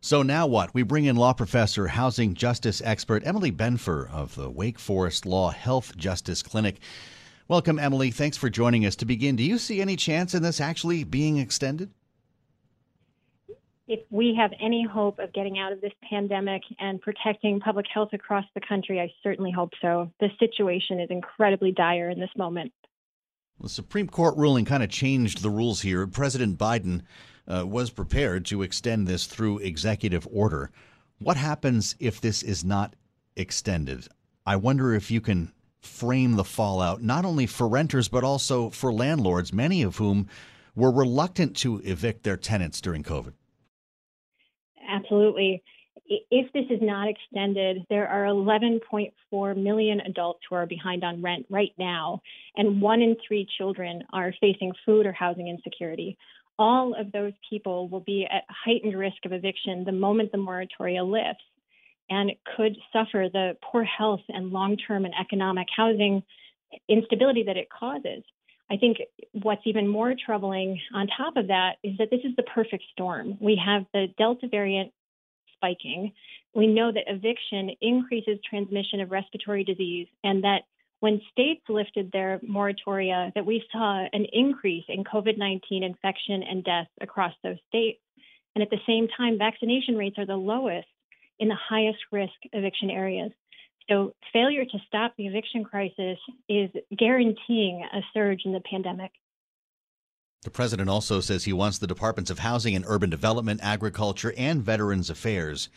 So 0.00 0.22
now 0.22 0.46
what? 0.46 0.72
We 0.72 0.82
bring 0.82 1.04
in 1.04 1.16
law 1.16 1.32
professor, 1.32 1.88
housing 1.88 2.34
justice 2.34 2.80
expert 2.84 3.26
Emily 3.26 3.50
Benfer 3.50 4.08
of 4.10 4.34
the 4.34 4.50
Wake 4.50 4.78
Forest 4.78 5.26
Law 5.26 5.50
Health 5.50 5.96
Justice 5.96 6.42
Clinic. 6.42 6.76
Welcome, 7.48 7.78
Emily. 7.78 8.10
Thanks 8.10 8.36
for 8.36 8.48
joining 8.48 8.86
us. 8.86 8.96
To 8.96 9.04
begin, 9.04 9.36
do 9.36 9.42
you 9.42 9.58
see 9.58 9.80
any 9.80 9.96
chance 9.96 10.34
in 10.34 10.42
this 10.42 10.60
actually 10.60 11.04
being 11.04 11.38
extended? 11.38 11.90
If 13.88 14.00
we 14.10 14.34
have 14.36 14.50
any 14.60 14.84
hope 14.84 15.20
of 15.20 15.32
getting 15.32 15.58
out 15.58 15.70
of 15.70 15.80
this 15.80 15.92
pandemic 16.08 16.62
and 16.80 17.00
protecting 17.00 17.60
public 17.60 17.86
health 17.92 18.12
across 18.12 18.44
the 18.54 18.60
country, 18.60 19.00
I 19.00 19.12
certainly 19.22 19.52
hope 19.52 19.70
so. 19.80 20.10
The 20.18 20.28
situation 20.40 20.98
is 20.98 21.08
incredibly 21.10 21.70
dire 21.70 22.10
in 22.10 22.18
this 22.18 22.34
moment. 22.36 22.72
The 23.60 23.68
Supreme 23.68 24.08
Court 24.08 24.36
ruling 24.36 24.64
kind 24.64 24.82
of 24.82 24.90
changed 24.90 25.42
the 25.42 25.50
rules 25.50 25.80
here. 25.80 26.06
President 26.06 26.58
Biden 26.58 27.02
uh, 27.48 27.66
was 27.66 27.90
prepared 27.90 28.44
to 28.46 28.62
extend 28.62 29.06
this 29.06 29.26
through 29.26 29.58
executive 29.58 30.28
order. 30.30 30.70
What 31.18 31.36
happens 31.36 31.96
if 31.98 32.20
this 32.20 32.42
is 32.42 32.64
not 32.64 32.94
extended? 33.34 34.06
I 34.44 34.56
wonder 34.56 34.94
if 34.94 35.10
you 35.10 35.20
can 35.20 35.52
frame 35.80 36.32
the 36.32 36.44
fallout 36.44 37.02
not 37.02 37.24
only 37.24 37.46
for 37.46 37.68
renters 37.68 38.08
but 38.08 38.24
also 38.24 38.70
for 38.70 38.92
landlords, 38.92 39.52
many 39.52 39.82
of 39.82 39.96
whom 39.96 40.28
were 40.74 40.90
reluctant 40.90 41.56
to 41.56 41.80
evict 41.84 42.24
their 42.24 42.36
tenants 42.36 42.80
during 42.80 43.02
COVID. 43.02 43.32
Absolutely 44.88 45.62
if 46.08 46.52
this 46.52 46.64
is 46.70 46.80
not 46.80 47.08
extended, 47.08 47.84
there 47.90 48.08
are 48.08 48.24
11.4 48.24 49.56
million 49.56 50.00
adults 50.00 50.40
who 50.48 50.56
are 50.56 50.66
behind 50.66 51.04
on 51.04 51.22
rent 51.22 51.46
right 51.50 51.72
now, 51.78 52.20
and 52.56 52.80
one 52.80 53.02
in 53.02 53.16
three 53.26 53.46
children 53.58 54.02
are 54.12 54.34
facing 54.40 54.72
food 54.84 55.06
or 55.06 55.12
housing 55.12 55.48
insecurity. 55.48 56.16
All 56.58 56.94
of 56.94 57.12
those 57.12 57.32
people 57.50 57.88
will 57.88 58.00
be 58.00 58.26
at 58.30 58.44
heightened 58.48 58.98
risk 58.98 59.24
of 59.24 59.32
eviction 59.32 59.84
the 59.84 59.92
moment 59.92 60.32
the 60.32 60.38
moratoria 60.38 61.04
lifts 61.04 61.44
and 62.08 62.32
could 62.56 62.76
suffer 62.92 63.28
the 63.32 63.56
poor 63.62 63.84
health 63.84 64.22
and 64.28 64.50
long 64.50 64.76
term 64.76 65.04
and 65.04 65.14
economic 65.20 65.66
housing 65.76 66.22
instability 66.88 67.42
that 67.44 67.56
it 67.56 67.68
causes. 67.68 68.22
I 68.70 68.76
think 68.76 68.98
what's 69.32 69.62
even 69.64 69.86
more 69.86 70.14
troubling 70.24 70.80
on 70.94 71.08
top 71.16 71.36
of 71.36 71.48
that 71.48 71.76
is 71.84 71.98
that 71.98 72.10
this 72.10 72.20
is 72.24 72.34
the 72.36 72.42
perfect 72.42 72.84
storm. 72.92 73.38
We 73.40 73.60
have 73.64 73.84
the 73.92 74.06
Delta 74.18 74.48
variant 74.48 74.92
spiking. 75.56 76.12
We 76.54 76.66
know 76.66 76.92
that 76.92 77.04
eviction 77.06 77.70
increases 77.80 78.38
transmission 78.48 79.00
of 79.00 79.10
respiratory 79.10 79.64
disease 79.64 80.08
and 80.24 80.44
that 80.44 80.62
when 81.00 81.20
states 81.30 81.62
lifted 81.68 82.10
their 82.12 82.40
moratoria 82.40 83.32
that 83.34 83.44
we 83.44 83.62
saw 83.70 84.06
an 84.12 84.26
increase 84.32 84.84
in 84.88 85.04
COVID 85.04 85.36
19 85.36 85.82
infection 85.82 86.42
and 86.42 86.64
deaths 86.64 86.90
across 87.00 87.34
those 87.42 87.58
states. 87.68 88.00
And 88.54 88.62
at 88.62 88.70
the 88.70 88.80
same 88.86 89.06
time, 89.16 89.36
vaccination 89.38 89.96
rates 89.96 90.18
are 90.18 90.26
the 90.26 90.36
lowest 90.36 90.88
in 91.38 91.48
the 91.48 91.56
highest 91.68 91.98
risk 92.10 92.32
eviction 92.52 92.90
areas. 92.90 93.30
So, 93.88 94.14
failure 94.32 94.64
to 94.64 94.78
stop 94.88 95.12
the 95.16 95.26
eviction 95.26 95.62
crisis 95.62 96.18
is 96.48 96.70
guaranteeing 96.96 97.84
a 97.92 98.00
surge 98.12 98.42
in 98.44 98.52
the 98.52 98.62
pandemic. 98.68 99.12
The 100.46 100.50
president 100.50 100.88
also 100.88 101.18
says 101.18 101.42
he 101.42 101.52
wants 101.52 101.78
the 101.78 101.88
Departments 101.88 102.30
of 102.30 102.38
Housing 102.38 102.76
and 102.76 102.84
Urban 102.86 103.10
Development, 103.10 103.58
Agriculture, 103.64 104.32
and 104.36 104.62
Veterans 104.62 105.10
Affairs 105.10 105.68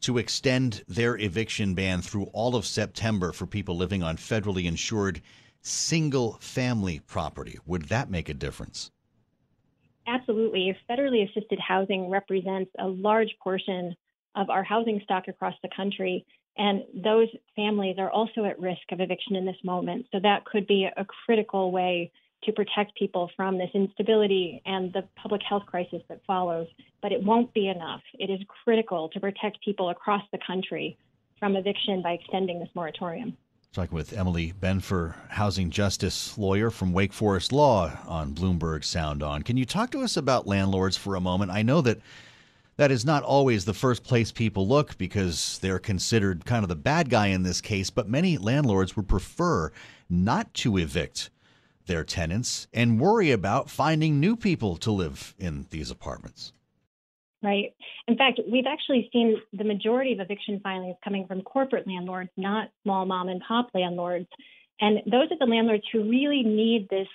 to 0.00 0.16
extend 0.16 0.82
their 0.88 1.18
eviction 1.18 1.74
ban 1.74 2.00
through 2.00 2.24
all 2.32 2.56
of 2.56 2.64
September 2.64 3.32
for 3.32 3.44
people 3.44 3.76
living 3.76 4.02
on 4.02 4.16
federally 4.16 4.64
insured 4.64 5.20
single 5.60 6.38
family 6.40 7.00
property. 7.00 7.58
Would 7.66 7.90
that 7.90 8.08
make 8.08 8.30
a 8.30 8.34
difference? 8.34 8.90
Absolutely. 10.06 10.74
Federally 10.88 11.28
assisted 11.28 11.60
housing 11.60 12.08
represents 12.08 12.70
a 12.78 12.86
large 12.86 13.36
portion 13.44 13.94
of 14.34 14.48
our 14.48 14.64
housing 14.64 15.02
stock 15.04 15.28
across 15.28 15.54
the 15.62 15.68
country. 15.76 16.24
And 16.56 16.82
those 16.94 17.28
families 17.54 17.96
are 17.98 18.10
also 18.10 18.46
at 18.46 18.58
risk 18.58 18.90
of 18.90 19.02
eviction 19.02 19.36
in 19.36 19.44
this 19.44 19.62
moment. 19.62 20.06
So 20.12 20.18
that 20.22 20.46
could 20.46 20.66
be 20.66 20.88
a 20.96 21.04
critical 21.26 21.70
way 21.70 22.10
to 22.44 22.52
protect 22.52 22.96
people 22.96 23.30
from 23.36 23.58
this 23.58 23.70
instability 23.74 24.62
and 24.64 24.92
the 24.92 25.04
public 25.16 25.42
health 25.42 25.64
crisis 25.66 26.02
that 26.08 26.20
follows. 26.26 26.66
But 27.02 27.12
it 27.12 27.22
won't 27.22 27.52
be 27.52 27.68
enough. 27.68 28.02
It 28.18 28.30
is 28.30 28.40
critical 28.64 29.08
to 29.10 29.20
protect 29.20 29.62
people 29.64 29.90
across 29.90 30.22
the 30.32 30.38
country 30.46 30.96
from 31.38 31.56
eviction 31.56 32.02
by 32.02 32.12
extending 32.12 32.58
this 32.58 32.68
moratorium. 32.74 33.36
Talking 33.72 33.94
with 33.94 34.12
Emily 34.12 34.52
Benfer, 34.58 35.14
housing 35.28 35.70
justice 35.70 36.38
lawyer 36.38 36.70
from 36.70 36.92
Wake 36.92 37.12
Forest 37.12 37.52
Law 37.52 37.92
on 38.06 38.34
Bloomberg 38.34 38.82
Sound 38.82 39.22
On. 39.22 39.42
Can 39.42 39.56
you 39.56 39.66
talk 39.66 39.90
to 39.90 40.00
us 40.00 40.16
about 40.16 40.46
landlords 40.46 40.96
for 40.96 41.14
a 41.14 41.20
moment? 41.20 41.50
I 41.50 41.62
know 41.62 41.82
that 41.82 42.00
that 42.76 42.90
is 42.90 43.04
not 43.04 43.24
always 43.24 43.64
the 43.64 43.74
first 43.74 44.04
place 44.04 44.32
people 44.32 44.66
look 44.66 44.96
because 44.96 45.58
they're 45.58 45.78
considered 45.78 46.46
kind 46.46 46.62
of 46.62 46.68
the 46.68 46.76
bad 46.76 47.10
guy 47.10 47.26
in 47.26 47.42
this 47.42 47.60
case, 47.60 47.90
but 47.90 48.08
many 48.08 48.38
landlords 48.38 48.96
would 48.96 49.08
prefer 49.08 49.70
not 50.08 50.54
to 50.54 50.78
evict 50.78 51.28
their 51.88 52.04
tenants 52.04 52.68
and 52.72 53.00
worry 53.00 53.32
about 53.32 53.68
finding 53.68 54.20
new 54.20 54.36
people 54.36 54.76
to 54.76 54.92
live 54.92 55.34
in 55.38 55.66
these 55.70 55.90
apartments. 55.90 56.52
Right. 57.42 57.74
In 58.06 58.16
fact, 58.16 58.40
we've 58.50 58.66
actually 58.66 59.10
seen 59.12 59.36
the 59.52 59.64
majority 59.64 60.12
of 60.12 60.20
eviction 60.20 60.60
filings 60.60 60.96
coming 61.04 61.26
from 61.26 61.42
corporate 61.42 61.86
landlords, 61.86 62.30
not 62.36 62.70
small 62.82 63.04
mom 63.06 63.28
and 63.28 63.42
pop 63.46 63.70
landlords. 63.74 64.26
And 64.80 64.98
those 65.06 65.30
are 65.30 65.38
the 65.38 65.46
landlords 65.46 65.84
who 65.92 66.08
really 66.08 66.42
need 66.42 66.88
this 66.88 67.08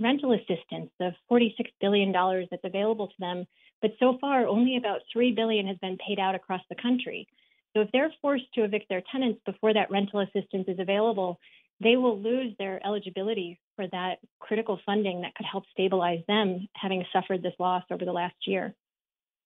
rental 0.00 0.32
assistance, 0.32 0.90
the 0.98 1.12
$46 1.30 1.50
billion 1.80 2.12
that's 2.50 2.64
available 2.64 3.08
to 3.08 3.14
them. 3.18 3.46
But 3.82 3.92
so 3.98 4.18
far, 4.20 4.46
only 4.46 4.76
about 4.76 5.00
3 5.12 5.32
billion 5.32 5.66
has 5.66 5.76
been 5.78 5.98
paid 6.06 6.18
out 6.18 6.34
across 6.34 6.62
the 6.68 6.76
country. 6.80 7.26
So 7.74 7.82
if 7.82 7.92
they're 7.92 8.12
forced 8.20 8.52
to 8.54 8.64
evict 8.64 8.88
their 8.88 9.02
tenants 9.12 9.40
before 9.46 9.72
that 9.74 9.90
rental 9.90 10.20
assistance 10.20 10.66
is 10.66 10.78
available, 10.78 11.38
they 11.80 11.96
will 11.96 12.18
lose 12.20 12.54
their 12.58 12.84
eligibility 12.84 13.58
for 13.76 13.86
that 13.88 14.18
critical 14.38 14.78
funding 14.84 15.22
that 15.22 15.34
could 15.34 15.46
help 15.50 15.64
stabilize 15.72 16.20
them, 16.28 16.68
having 16.74 17.04
suffered 17.12 17.42
this 17.42 17.54
loss 17.58 17.82
over 17.90 18.04
the 18.04 18.12
last 18.12 18.34
year. 18.46 18.74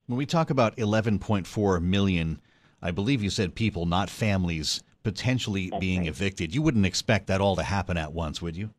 When 0.07 0.19
we 0.19 0.27
talk 0.27 0.51
about 0.51 0.77
11.4 0.77 1.83
million, 1.83 2.41
I 2.83 2.91
believe 2.91 3.23
you 3.23 3.31
said 3.31 3.55
people, 3.55 3.87
not 3.87 4.11
families, 4.11 4.83
potentially 5.03 5.71
That's 5.71 5.81
being 5.81 6.01
right. 6.01 6.09
evicted, 6.09 6.55
you 6.55 6.63
wouldn't 6.63 6.87
expect 6.87 7.29
that 7.29 7.41
all 7.41 7.57
to 7.57 7.63
happen 7.63 7.97
at 7.97 8.13
once, 8.13 8.43
would 8.43 8.57
you? 8.57 8.71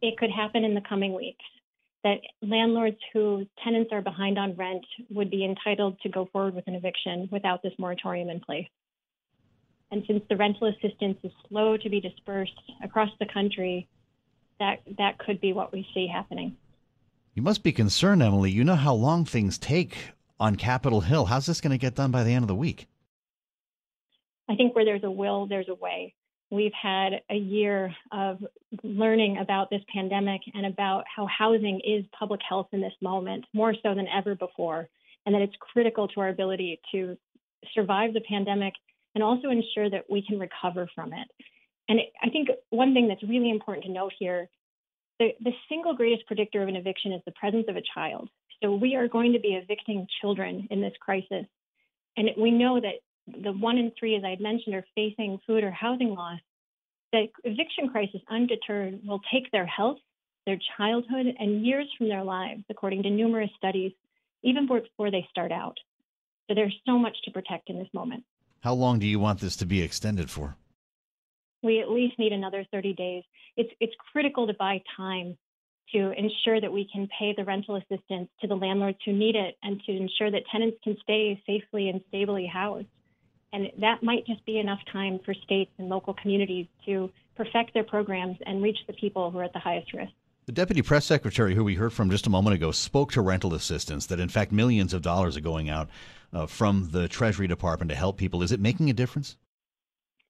It 0.00 0.16
could 0.16 0.30
happen 0.30 0.64
in 0.64 0.74
the 0.74 0.80
coming 0.88 1.14
weeks. 1.14 1.44
That 2.02 2.20
landlords 2.40 2.96
whose 3.12 3.46
tenants 3.62 3.90
are 3.92 4.00
behind 4.00 4.38
on 4.38 4.54
rent 4.56 4.84
would 5.10 5.30
be 5.30 5.44
entitled 5.44 6.00
to 6.00 6.08
go 6.08 6.26
forward 6.32 6.54
with 6.54 6.66
an 6.66 6.74
eviction 6.74 7.28
without 7.30 7.62
this 7.62 7.74
moratorium 7.78 8.30
in 8.30 8.40
place. 8.40 8.66
And 9.90 10.04
since 10.06 10.22
the 10.28 10.36
rental 10.36 10.68
assistance 10.68 11.18
is 11.22 11.32
slow 11.48 11.76
to 11.76 11.88
be 11.88 12.00
dispersed 12.00 12.58
across 12.82 13.10
the 13.18 13.26
country, 13.26 13.88
that 14.58 14.82
that 14.98 15.18
could 15.18 15.40
be 15.40 15.52
what 15.52 15.72
we 15.72 15.86
see 15.92 16.06
happening. 16.06 16.56
You 17.34 17.42
must 17.42 17.62
be 17.62 17.72
concerned, 17.72 18.22
Emily. 18.22 18.50
You 18.50 18.64
know 18.64 18.76
how 18.76 18.94
long 18.94 19.24
things 19.24 19.58
take 19.58 19.96
on 20.38 20.56
Capitol 20.56 21.00
Hill. 21.00 21.26
How's 21.26 21.46
this 21.46 21.60
going 21.60 21.72
to 21.72 21.78
get 21.78 21.94
done 21.94 22.10
by 22.10 22.24
the 22.24 22.32
end 22.32 22.44
of 22.44 22.48
the 22.48 22.54
week? 22.54 22.86
I 24.48 24.56
think 24.56 24.74
where 24.74 24.84
there's 24.84 25.04
a 25.04 25.10
will, 25.10 25.46
there's 25.46 25.68
a 25.68 25.74
way. 25.74 26.14
We've 26.50 26.72
had 26.72 27.22
a 27.30 27.36
year 27.36 27.94
of 28.10 28.44
learning 28.82 29.38
about 29.38 29.70
this 29.70 29.82
pandemic 29.94 30.40
and 30.54 30.66
about 30.66 31.04
how 31.14 31.26
housing 31.26 31.80
is 31.84 32.04
public 32.18 32.40
health 32.46 32.66
in 32.72 32.80
this 32.80 32.92
moment, 33.00 33.44
more 33.52 33.74
so 33.74 33.94
than 33.94 34.08
ever 34.08 34.34
before, 34.34 34.88
and 35.24 35.34
that 35.34 35.42
it's 35.42 35.54
critical 35.60 36.08
to 36.08 36.20
our 36.20 36.28
ability 36.28 36.80
to 36.90 37.16
survive 37.74 38.12
the 38.12 38.20
pandemic 38.22 38.74
and 39.14 39.24
also 39.24 39.48
ensure 39.48 39.90
that 39.90 40.04
we 40.08 40.22
can 40.22 40.38
recover 40.38 40.88
from 40.94 41.12
it. 41.12 41.28
And 41.88 42.00
I 42.22 42.30
think 42.30 42.48
one 42.70 42.94
thing 42.94 43.08
that's 43.08 43.22
really 43.22 43.50
important 43.50 43.84
to 43.86 43.92
note 43.92 44.12
here 44.18 44.48
the, 45.20 45.34
the 45.44 45.52
single 45.68 45.94
greatest 45.94 46.26
predictor 46.26 46.62
of 46.62 46.68
an 46.68 46.76
eviction 46.76 47.12
is 47.12 47.20
the 47.26 47.32
presence 47.32 47.66
of 47.68 47.76
a 47.76 47.82
child. 47.94 48.30
So 48.62 48.74
we 48.74 48.96
are 48.96 49.06
going 49.06 49.34
to 49.34 49.38
be 49.38 49.48
evicting 49.48 50.06
children 50.20 50.66
in 50.70 50.80
this 50.80 50.94
crisis. 50.98 51.44
And 52.16 52.30
we 52.38 52.50
know 52.50 52.80
that 52.80 52.94
the 53.26 53.52
one 53.52 53.76
in 53.78 53.92
three, 53.98 54.16
as 54.16 54.24
I 54.24 54.30
had 54.30 54.40
mentioned, 54.40 54.74
are 54.74 54.84
facing 54.94 55.38
food 55.46 55.62
or 55.62 55.70
housing 55.70 56.14
loss. 56.14 56.40
The 57.12 57.26
eviction 57.44 57.90
crisis, 57.90 58.20
undeterred, 58.30 59.00
will 59.06 59.20
take 59.32 59.50
their 59.52 59.66
health, 59.66 59.98
their 60.46 60.58
childhood, 60.76 61.26
and 61.38 61.66
years 61.66 61.86
from 61.98 62.08
their 62.08 62.24
lives, 62.24 62.64
according 62.70 63.02
to 63.02 63.10
numerous 63.10 63.50
studies, 63.56 63.92
even 64.42 64.66
before 64.66 65.10
they 65.10 65.26
start 65.30 65.52
out. 65.52 65.76
So 66.48 66.54
there's 66.54 66.74
so 66.86 66.98
much 66.98 67.16
to 67.24 67.30
protect 67.30 67.68
in 67.68 67.78
this 67.78 67.88
moment. 67.92 68.24
How 68.60 68.74
long 68.74 68.98
do 68.98 69.06
you 69.06 69.18
want 69.18 69.40
this 69.40 69.56
to 69.56 69.66
be 69.66 69.82
extended 69.82 70.30
for? 70.30 70.56
We 71.62 71.80
at 71.80 71.90
least 71.90 72.18
need 72.18 72.32
another 72.32 72.64
30 72.70 72.94
days. 72.94 73.24
It's 73.56 73.70
it's 73.80 73.94
critical 74.12 74.46
to 74.46 74.54
buy 74.54 74.82
time 74.96 75.36
to 75.92 76.12
ensure 76.12 76.60
that 76.60 76.72
we 76.72 76.88
can 76.90 77.08
pay 77.18 77.34
the 77.36 77.44
rental 77.44 77.76
assistance 77.76 78.28
to 78.40 78.46
the 78.46 78.54
landlords 78.54 78.98
who 79.04 79.12
need 79.12 79.34
it 79.34 79.56
and 79.62 79.82
to 79.84 79.92
ensure 79.92 80.30
that 80.30 80.42
tenants 80.52 80.78
can 80.84 80.96
stay 81.02 81.42
safely 81.46 81.88
and 81.88 82.00
stably 82.08 82.46
housed. 82.46 82.86
And 83.52 83.70
that 83.78 84.02
might 84.02 84.26
just 84.26 84.44
be 84.46 84.58
enough 84.58 84.78
time 84.92 85.18
for 85.24 85.34
states 85.34 85.72
and 85.78 85.88
local 85.88 86.14
communities 86.14 86.66
to 86.86 87.10
perfect 87.36 87.74
their 87.74 87.82
programs 87.82 88.36
and 88.46 88.62
reach 88.62 88.78
the 88.86 88.92
people 88.92 89.30
who 89.30 89.38
are 89.38 89.44
at 89.44 89.52
the 89.52 89.58
highest 89.58 89.92
risk. 89.92 90.12
The 90.46 90.52
deputy 90.52 90.82
press 90.82 91.04
secretary, 91.04 91.54
who 91.54 91.64
we 91.64 91.74
heard 91.74 91.92
from 91.92 92.10
just 92.10 92.26
a 92.26 92.30
moment 92.30 92.54
ago, 92.54 92.70
spoke 92.70 93.12
to 93.12 93.20
rental 93.20 93.54
assistance 93.54 94.06
that, 94.06 94.20
in 94.20 94.28
fact, 94.28 94.52
millions 94.52 94.94
of 94.94 95.02
dollars 95.02 95.36
are 95.36 95.40
going 95.40 95.68
out 95.68 95.88
uh, 96.32 96.46
from 96.46 96.88
the 96.92 97.08
Treasury 97.08 97.46
Department 97.46 97.90
to 97.90 97.96
help 97.96 98.16
people. 98.16 98.42
Is 98.42 98.52
it 98.52 98.60
making 98.60 98.90
a 98.90 98.92
difference? 98.92 99.36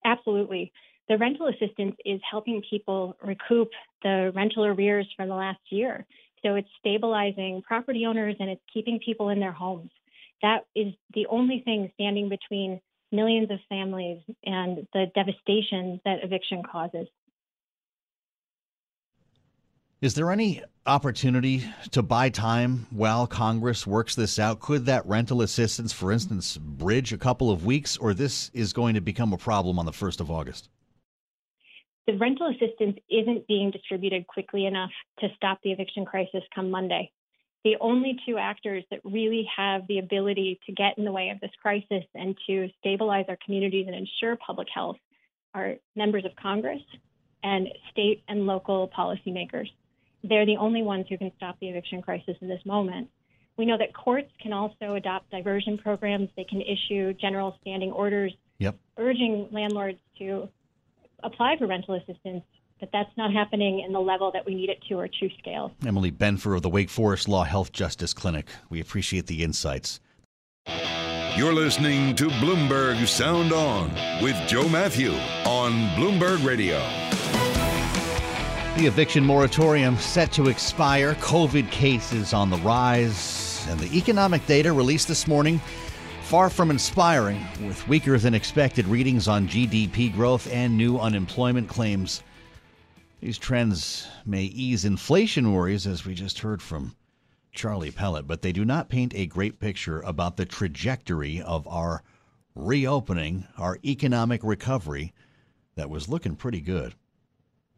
Absolutely. 0.04 0.72
The 1.08 1.18
rental 1.18 1.48
assistance 1.48 1.96
is 2.04 2.20
helping 2.28 2.62
people 2.68 3.16
recoup 3.22 3.70
the 4.02 4.32
rental 4.34 4.64
arrears 4.64 5.08
from 5.16 5.28
the 5.28 5.34
last 5.34 5.60
year. 5.70 6.06
So 6.42 6.54
it's 6.54 6.68
stabilizing 6.78 7.62
property 7.66 8.06
owners 8.06 8.36
and 8.40 8.48
it's 8.48 8.62
keeping 8.72 8.98
people 9.04 9.28
in 9.28 9.40
their 9.40 9.52
homes. 9.52 9.90
That 10.42 10.66
is 10.74 10.94
the 11.14 11.26
only 11.26 11.62
thing 11.64 11.90
standing 11.94 12.28
between 12.28 12.80
millions 13.12 13.50
of 13.50 13.58
families 13.68 14.22
and 14.44 14.86
the 14.94 15.06
devastation 15.14 16.00
that 16.04 16.22
eviction 16.22 16.62
causes. 16.62 17.08
Is 20.00 20.14
there 20.14 20.30
any 20.30 20.62
opportunity 20.86 21.62
to 21.90 22.00
buy 22.00 22.30
time 22.30 22.86
while 22.88 23.26
Congress 23.26 23.86
works 23.86 24.14
this 24.14 24.38
out? 24.38 24.58
Could 24.58 24.86
that 24.86 25.04
rental 25.04 25.42
assistance, 25.42 25.92
for 25.92 26.10
instance, 26.10 26.56
bridge 26.56 27.12
a 27.12 27.18
couple 27.18 27.50
of 27.50 27.66
weeks, 27.66 27.98
or 27.98 28.14
this 28.14 28.50
is 28.54 28.72
going 28.72 28.94
to 28.94 29.02
become 29.02 29.34
a 29.34 29.36
problem 29.36 29.78
on 29.78 29.84
the 29.84 29.92
1st 29.92 30.20
of 30.20 30.30
August? 30.30 30.70
The 32.06 32.16
rental 32.16 32.48
assistance 32.48 32.96
isn't 33.10 33.46
being 33.46 33.70
distributed 33.70 34.26
quickly 34.26 34.64
enough 34.64 34.90
to 35.18 35.28
stop 35.36 35.58
the 35.62 35.70
eviction 35.70 36.06
crisis 36.06 36.44
come 36.54 36.70
Monday. 36.70 37.12
The 37.64 37.76
only 37.78 38.16
two 38.26 38.38
actors 38.38 38.84
that 38.90 39.00
really 39.04 39.46
have 39.54 39.86
the 39.86 39.98
ability 39.98 40.60
to 40.64 40.72
get 40.72 40.96
in 40.96 41.04
the 41.04 41.12
way 41.12 41.28
of 41.28 41.40
this 41.40 41.52
crisis 41.60 42.04
and 42.14 42.34
to 42.46 42.70
stabilize 42.78 43.26
our 43.28 43.36
communities 43.44 43.84
and 43.86 43.94
ensure 43.94 44.36
public 44.36 44.68
health 44.72 44.96
are 45.52 45.74
members 45.94 46.24
of 46.24 46.30
Congress 46.36 46.80
and 47.42 47.68
state 47.90 48.22
and 48.28 48.46
local 48.46 48.90
policymakers. 48.96 49.68
They're 50.22 50.46
the 50.46 50.56
only 50.56 50.82
ones 50.82 51.06
who 51.08 51.18
can 51.18 51.32
stop 51.36 51.58
the 51.60 51.68
eviction 51.68 52.02
crisis 52.02 52.36
in 52.40 52.48
this 52.48 52.64
moment. 52.64 53.08
We 53.56 53.66
know 53.66 53.78
that 53.78 53.94
courts 53.94 54.30
can 54.40 54.52
also 54.52 54.94
adopt 54.94 55.30
diversion 55.30 55.78
programs. 55.78 56.28
They 56.36 56.44
can 56.44 56.62
issue 56.62 57.12
general 57.14 57.56
standing 57.60 57.92
orders 57.92 58.32
yep. 58.60 58.76
urging 58.96 59.48
landlords 59.50 59.98
to 60.18 60.48
apply 61.24 61.56
for 61.58 61.66
rental 61.66 61.94
assistance, 61.94 62.44
but 62.78 62.90
that's 62.92 63.10
not 63.16 63.32
happening 63.32 63.80
in 63.80 63.92
the 63.92 64.00
level 64.00 64.30
that 64.32 64.46
we 64.46 64.54
need 64.54 64.70
it 64.70 64.78
to 64.88 64.94
or 64.94 65.08
to 65.08 65.28
scale. 65.38 65.72
Emily 65.84 66.10
Benfer 66.10 66.54
of 66.54 66.62
the 66.62 66.70
Wake 66.70 66.90
Forest 66.90 67.28
Law 67.28 67.44
Health 67.44 67.72
Justice 67.72 68.14
Clinic. 68.14 68.46
We 68.68 68.80
appreciate 68.80 69.26
the 69.26 69.42
insights. 69.42 70.00
You're 71.36 71.54
listening 71.54 72.14
to 72.16 72.28
Bloomberg 72.28 73.06
Sound 73.06 73.52
On 73.52 73.90
with 74.22 74.36
Joe 74.46 74.68
Matthew 74.68 75.12
on 75.46 75.72
Bloomberg 75.96 76.44
Radio. 76.44 76.78
The 78.80 78.86
eviction 78.86 79.26
moratorium 79.26 79.98
set 79.98 80.32
to 80.32 80.48
expire, 80.48 81.12
COVID 81.16 81.70
cases 81.70 82.32
on 82.32 82.48
the 82.48 82.56
rise, 82.56 83.62
and 83.68 83.78
the 83.78 83.94
economic 83.94 84.46
data 84.46 84.72
released 84.72 85.06
this 85.06 85.28
morning 85.28 85.60
far 86.22 86.48
from 86.48 86.70
inspiring, 86.70 87.44
with 87.66 87.86
weaker 87.88 88.16
than 88.16 88.32
expected 88.32 88.86
readings 88.86 89.28
on 89.28 89.46
GDP 89.46 90.10
growth 90.10 90.50
and 90.50 90.78
new 90.78 90.96
unemployment 90.98 91.68
claims. 91.68 92.22
These 93.20 93.36
trends 93.36 94.08
may 94.24 94.44
ease 94.44 94.86
inflation 94.86 95.52
worries, 95.52 95.86
as 95.86 96.06
we 96.06 96.14
just 96.14 96.38
heard 96.38 96.62
from 96.62 96.96
Charlie 97.52 97.90
Pellet, 97.90 98.26
but 98.26 98.40
they 98.40 98.50
do 98.50 98.64
not 98.64 98.88
paint 98.88 99.14
a 99.14 99.26
great 99.26 99.60
picture 99.60 100.00
about 100.00 100.38
the 100.38 100.46
trajectory 100.46 101.42
of 101.42 101.68
our 101.68 102.02
reopening, 102.54 103.46
our 103.58 103.78
economic 103.84 104.42
recovery 104.42 105.12
that 105.74 105.90
was 105.90 106.08
looking 106.08 106.34
pretty 106.34 106.62
good. 106.62 106.94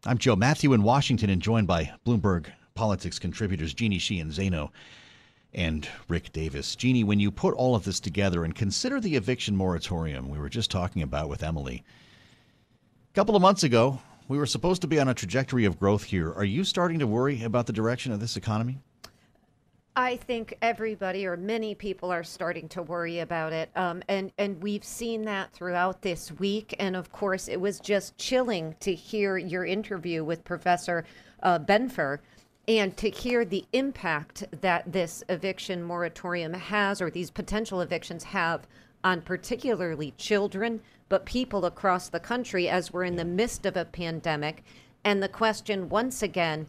I'm 0.04 0.18
Joe 0.18 0.34
Matthew 0.34 0.72
in 0.72 0.82
Washington 0.82 1.30
and 1.30 1.40
joined 1.40 1.68
by 1.68 1.92
Bloomberg 2.04 2.46
Politics 2.74 3.20
contributors 3.20 3.72
Jeannie 3.72 4.00
Sheehan 4.00 4.30
Zaino 4.30 4.70
and 5.54 5.86
Rick 6.08 6.32
Davis. 6.32 6.74
Jeannie, 6.74 7.04
when 7.04 7.20
you 7.20 7.30
put 7.30 7.54
all 7.54 7.76
of 7.76 7.84
this 7.84 8.00
together 8.00 8.42
and 8.42 8.52
consider 8.52 8.98
the 8.98 9.14
eviction 9.14 9.54
moratorium 9.54 10.28
we 10.28 10.40
were 10.40 10.48
just 10.48 10.72
talking 10.72 11.02
about 11.02 11.28
with 11.28 11.44
Emily, 11.44 11.84
a 13.12 13.14
couple 13.14 13.36
of 13.36 13.42
months 13.42 13.62
ago, 13.62 14.00
we 14.26 14.38
were 14.38 14.46
supposed 14.46 14.82
to 14.82 14.88
be 14.88 14.98
on 14.98 15.06
a 15.06 15.14
trajectory 15.14 15.66
of 15.66 15.78
growth 15.78 16.02
here. 16.02 16.32
Are 16.32 16.44
you 16.44 16.64
starting 16.64 16.98
to 16.98 17.06
worry 17.06 17.44
about 17.44 17.66
the 17.66 17.72
direction 17.72 18.10
of 18.10 18.18
this 18.18 18.36
economy? 18.36 18.80
I 19.94 20.16
think 20.16 20.56
everybody 20.62 21.26
or 21.26 21.36
many 21.36 21.74
people 21.74 22.10
are 22.10 22.24
starting 22.24 22.66
to 22.70 22.82
worry 22.82 23.18
about 23.18 23.52
it, 23.52 23.70
um, 23.76 24.02
and 24.08 24.32
and 24.38 24.62
we've 24.62 24.84
seen 24.84 25.22
that 25.26 25.52
throughout 25.52 26.00
this 26.00 26.32
week. 26.32 26.74
And 26.78 26.96
of 26.96 27.12
course, 27.12 27.46
it 27.46 27.60
was 27.60 27.78
just 27.78 28.16
chilling 28.16 28.74
to 28.80 28.94
hear 28.94 29.36
your 29.36 29.66
interview 29.66 30.24
with 30.24 30.44
Professor 30.44 31.04
uh, 31.42 31.58
Benfer 31.58 32.20
and 32.66 32.96
to 32.96 33.10
hear 33.10 33.44
the 33.44 33.66
impact 33.74 34.44
that 34.62 34.90
this 34.90 35.22
eviction 35.28 35.82
moratorium 35.82 36.54
has, 36.54 37.02
or 37.02 37.10
these 37.10 37.30
potential 37.30 37.82
evictions 37.82 38.24
have, 38.24 38.66
on 39.04 39.20
particularly 39.20 40.14
children, 40.16 40.80
but 41.10 41.26
people 41.26 41.66
across 41.66 42.08
the 42.08 42.20
country 42.20 42.66
as 42.66 42.92
we're 42.92 43.04
in 43.04 43.16
the 43.16 43.24
midst 43.24 43.66
of 43.66 43.76
a 43.76 43.84
pandemic. 43.84 44.64
And 45.04 45.22
the 45.22 45.28
question, 45.28 45.90
once 45.90 46.22
again, 46.22 46.68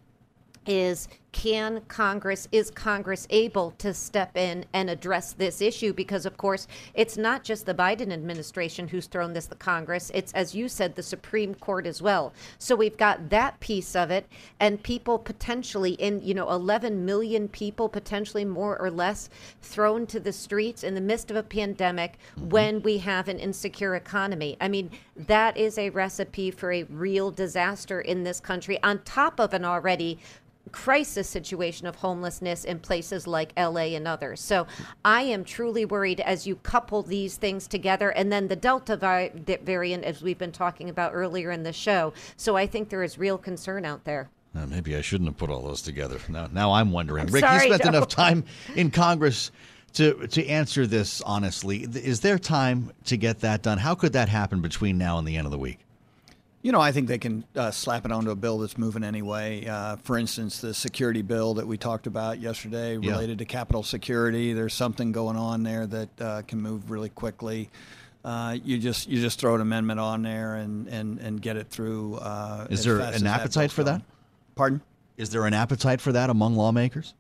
is 0.66 1.08
can 1.34 1.82
Congress, 1.90 2.48
is 2.54 2.72
Congress 2.72 3.28
able 3.30 3.72
to 3.80 3.94
step 3.94 4.38
in 4.38 4.64
and 4.72 4.90
address 4.90 5.34
this 5.34 5.62
issue? 5.62 5.92
Because, 5.92 6.26
of 6.26 6.38
course, 6.38 6.68
it's 6.94 7.18
not 7.18 7.44
just 7.44 7.66
the 7.66 7.74
Biden 7.74 8.14
administration 8.14 8.88
who's 8.88 9.08
thrown 9.08 9.34
this 9.34 9.48
to 9.48 9.56
Congress. 9.56 10.12
It's, 10.14 10.32
as 10.34 10.56
you 10.56 10.70
said, 10.70 10.96
the 10.96 11.04
Supreme 11.04 11.56
Court 11.56 11.86
as 11.86 12.02
well. 12.02 12.32
So 12.60 12.76
we've 12.76 12.96
got 12.96 13.30
that 13.32 13.60
piece 13.60 13.96
of 13.96 14.12
it, 14.12 14.28
and 14.60 14.82
people 14.82 15.20
potentially 15.20 15.94
in, 15.94 16.22
you 16.22 16.34
know, 16.34 16.50
11 16.50 17.04
million 17.04 17.50
people, 17.50 17.90
potentially 17.90 18.46
more 18.46 18.80
or 18.80 18.92
less, 18.92 19.30
thrown 19.62 20.06
to 20.08 20.20
the 20.20 20.32
streets 20.32 20.84
in 20.84 20.96
the 20.96 21.02
midst 21.02 21.30
of 21.30 21.36
a 21.36 21.44
pandemic 21.44 22.20
mm-hmm. 22.38 22.50
when 22.50 22.82
we 22.84 23.00
have 23.00 23.28
an 23.28 23.40
insecure 23.40 23.96
economy. 23.96 24.56
I 24.62 24.68
mean, 24.68 24.92
that 25.16 25.58
is 25.58 25.78
a 25.78 25.90
recipe 25.90 26.52
for 26.52 26.72
a 26.72 26.84
real 26.84 27.32
disaster 27.32 28.00
in 28.00 28.24
this 28.24 28.40
country, 28.40 28.82
on 28.84 29.00
top 29.00 29.40
of 29.40 29.54
an 29.54 29.66
already 29.66 30.20
crisis 30.74 31.30
situation 31.30 31.88
of 31.88 31.96
homelessness 31.96 32.66
in 32.66 32.80
places 32.80 33.26
like 33.26 33.54
LA 33.58 33.96
and 33.96 34.06
others. 34.06 34.42
So 34.42 34.68
I 35.06 35.22
am 35.22 35.46
truly 35.46 35.86
worried 35.86 36.20
as 36.20 36.46
you 36.46 36.58
couple 36.58 37.04
these 37.04 37.38
things 37.38 37.68
together 37.68 38.10
and 38.10 38.30
then 38.30 38.50
the 38.50 38.58
Delta 38.58 38.98
variant, 38.98 40.04
as 40.04 40.22
we've 40.22 40.38
been 40.38 40.52
talking 40.52 40.90
about 40.90 41.12
earlier 41.14 41.52
in 41.52 41.64
the 41.64 41.72
show. 41.72 42.12
So 42.36 42.58
I 42.58 42.68
think 42.68 42.90
there 42.90 43.04
is 43.04 43.18
real 43.18 43.38
concern 43.38 43.86
out 43.86 44.04
there. 44.04 44.30
Uh, 44.56 44.66
maybe 44.68 44.96
I 44.96 45.02
shouldn't 45.02 45.30
have 45.30 45.38
put 45.38 45.50
all 45.50 45.64
those 45.64 45.82
together. 45.82 46.20
Now, 46.28 46.48
now 46.52 46.74
I'm 46.74 46.92
wondering. 46.92 47.28
I'm 47.28 47.34
Rick, 47.34 47.44
sorry, 47.44 47.68
you 47.68 47.74
spent 47.74 47.84
Joe. 47.84 47.90
enough 47.90 48.08
time 48.08 48.44
in 48.76 48.92
Congress 48.92 49.52
to 49.94 50.28
to 50.28 50.46
answer 50.48 50.86
this 50.86 51.22
honestly. 51.22 51.84
Is 51.84 52.20
there 52.20 52.38
time 52.38 52.92
to 53.06 53.18
get 53.18 53.40
that 53.40 53.64
done? 53.64 53.78
How 53.78 53.96
could 53.96 54.14
that 54.14 54.30
happen 54.30 54.62
between 54.62 54.98
now 54.98 55.18
and 55.18 55.28
the 55.28 55.38
end 55.38 55.46
of 55.46 55.52
the 55.52 55.58
week? 55.58 55.80
You 56.64 56.72
know, 56.72 56.80
I 56.80 56.94
think 56.94 57.10
they 57.10 57.18
can 57.18 57.44
uh, 57.58 57.72
slap 57.72 58.06
it 58.06 58.12
onto 58.14 58.32
a 58.32 58.36
bill 58.36 58.58
that's 58.60 58.78
moving 58.78 59.04
anyway. 59.04 59.66
Uh, 59.68 59.98
for 59.98 60.18
instance, 60.18 60.62
the 60.62 60.74
security 60.74 61.22
bill 61.22 61.56
that 61.56 61.68
we 61.68 61.78
talked 61.78 62.08
about 62.08 62.40
yesterday 62.40 62.96
related 62.96 63.40
to 63.40 63.46
Capitol 63.46 63.84
security. 63.84 64.54
There's 64.54 64.74
something 64.74 65.12
going 65.12 65.36
on 65.36 65.64
there 65.64 65.86
that 65.86 66.22
uh, 66.22 66.42
can 66.44 66.62
move 66.62 66.90
really 66.90 67.10
quickly. 67.10 67.70
Uh, 68.24 68.58
you 68.64 68.78
just 68.78 69.10
you 69.10 69.20
just 69.20 69.42
throw 69.42 69.56
an 69.56 69.62
amendment 69.62 70.00
on 70.00 70.22
there 70.22 70.56
and 70.56 70.88
and, 70.88 71.20
and 71.20 71.42
get 71.42 71.58
it 71.58 71.68
through. 71.68 72.16
Uh, 72.16 72.68
Is 72.70 72.86
there 72.86 73.00
an 73.00 73.28
appetite 73.28 73.70
for 73.70 73.84
bill's 73.84 74.00
that? 74.00 74.06
Pardon? 74.56 74.82
Is 75.18 75.32
there 75.32 75.46
an 75.46 75.54
appetite 75.54 76.00
for 76.00 76.14
that 76.14 76.30
among 76.30 76.56
lawmakers? 76.56 77.14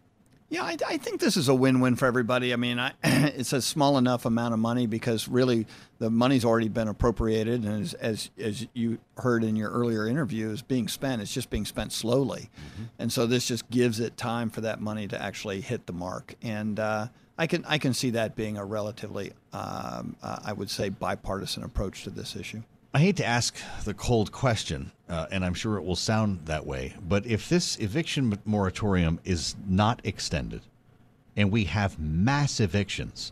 Yeah, 0.53 0.65
I, 0.65 0.77
I 0.87 0.97
think 0.97 1.19
this 1.19 1.35
is 1.35 1.47
a 1.47 1.55
win-win 1.55 1.95
for 1.95 2.05
everybody. 2.05 2.53
I 2.53 2.57
mean, 2.57 2.77
I, 2.77 2.93
it's 3.03 3.53
a 3.53 3.61
small 3.61 3.97
enough 3.97 4.23
amount 4.25 4.53
of 4.53 4.59
money 4.59 4.85
because 4.85 5.27
really 5.27 5.65
the 5.97 6.11
money's 6.11 6.45
already 6.45 6.69
been 6.69 6.87
appropriated, 6.87 7.63
and 7.63 7.81
as, 7.81 7.95
as 7.95 8.29
as 8.37 8.67
you 8.75 8.99
heard 9.17 9.43
in 9.43 9.55
your 9.55 9.71
earlier 9.71 10.07
interview, 10.07 10.51
is 10.51 10.61
being 10.61 10.87
spent. 10.87 11.23
It's 11.23 11.33
just 11.33 11.49
being 11.49 11.65
spent 11.65 11.91
slowly, 11.91 12.51
and 12.99 13.11
so 13.11 13.25
this 13.25 13.47
just 13.47 13.67
gives 13.71 13.99
it 13.99 14.15
time 14.15 14.51
for 14.51 14.61
that 14.61 14.79
money 14.79 15.07
to 15.07 15.19
actually 15.19 15.59
hit 15.59 15.87
the 15.87 15.93
mark. 15.93 16.35
And 16.43 16.79
uh, 16.79 17.07
I 17.35 17.47
can 17.47 17.65
I 17.65 17.79
can 17.79 17.95
see 17.95 18.11
that 18.11 18.35
being 18.35 18.55
a 18.55 18.63
relatively, 18.63 19.33
um, 19.53 20.15
uh, 20.21 20.37
I 20.45 20.53
would 20.53 20.69
say, 20.69 20.89
bipartisan 20.89 21.63
approach 21.63 22.03
to 22.03 22.11
this 22.11 22.35
issue. 22.35 22.61
I 22.95 22.99
hate 22.99 23.15
to 23.17 23.25
ask 23.25 23.57
the 23.85 23.95
cold 23.95 24.31
question, 24.31 24.91
uh, 25.09 25.25
and 25.31 25.43
I'm 25.43 25.55
sure 25.55 25.77
it 25.77 25.83
will 25.83 25.95
sound 25.95 26.45
that 26.45 26.67
way, 26.67 26.93
but 27.01 27.25
if 27.25 27.49
this 27.49 27.75
eviction 27.79 28.37
moratorium 28.45 29.19
is 29.23 29.55
not 29.65 29.99
extended 30.03 30.61
and 31.35 31.51
we 31.51 31.63
have 31.63 31.97
mass 31.97 32.59
evictions, 32.59 33.31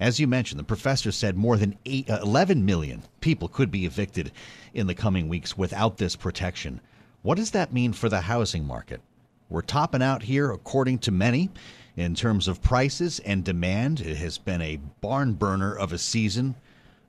as 0.00 0.18
you 0.18 0.26
mentioned, 0.26 0.58
the 0.58 0.64
professor 0.64 1.12
said 1.12 1.36
more 1.36 1.58
than 1.58 1.76
eight, 1.84 2.08
uh, 2.08 2.20
11 2.22 2.64
million 2.64 3.02
people 3.20 3.46
could 3.46 3.70
be 3.70 3.84
evicted 3.84 4.32
in 4.72 4.86
the 4.86 4.94
coming 4.94 5.28
weeks 5.28 5.54
without 5.54 5.98
this 5.98 6.16
protection. 6.16 6.80
What 7.20 7.36
does 7.36 7.50
that 7.50 7.74
mean 7.74 7.92
for 7.92 8.08
the 8.08 8.22
housing 8.22 8.66
market? 8.66 9.02
We're 9.50 9.60
topping 9.60 10.02
out 10.02 10.22
here, 10.22 10.50
according 10.50 11.00
to 11.00 11.12
many, 11.12 11.50
in 11.94 12.14
terms 12.14 12.48
of 12.48 12.62
prices 12.62 13.20
and 13.20 13.44
demand. 13.44 14.00
It 14.00 14.16
has 14.16 14.38
been 14.38 14.62
a 14.62 14.80
barn 15.02 15.34
burner 15.34 15.76
of 15.76 15.92
a 15.92 15.98
season 15.98 16.54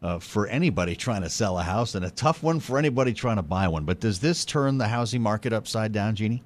uh, 0.05 0.19
for 0.19 0.45
anybody 0.47 0.95
trying 0.95 1.23
to 1.23 1.29
sell 1.29 1.57
a 1.57 1.63
house 1.63 1.95
and 1.95 2.05
a 2.05 2.11
tough 2.11 2.43
one 2.43 2.59
for 2.59 2.77
anybody 2.77 3.11
trying 3.11 3.37
to 3.37 3.41
buy 3.41 3.67
one. 3.67 3.85
But 3.85 3.99
does 3.99 4.19
this 4.19 4.45
turn 4.45 4.77
the 4.77 4.87
housing 4.87 5.21
market 5.21 5.51
upside 5.51 5.91
down, 5.91 6.15
Jeannie? 6.15 6.43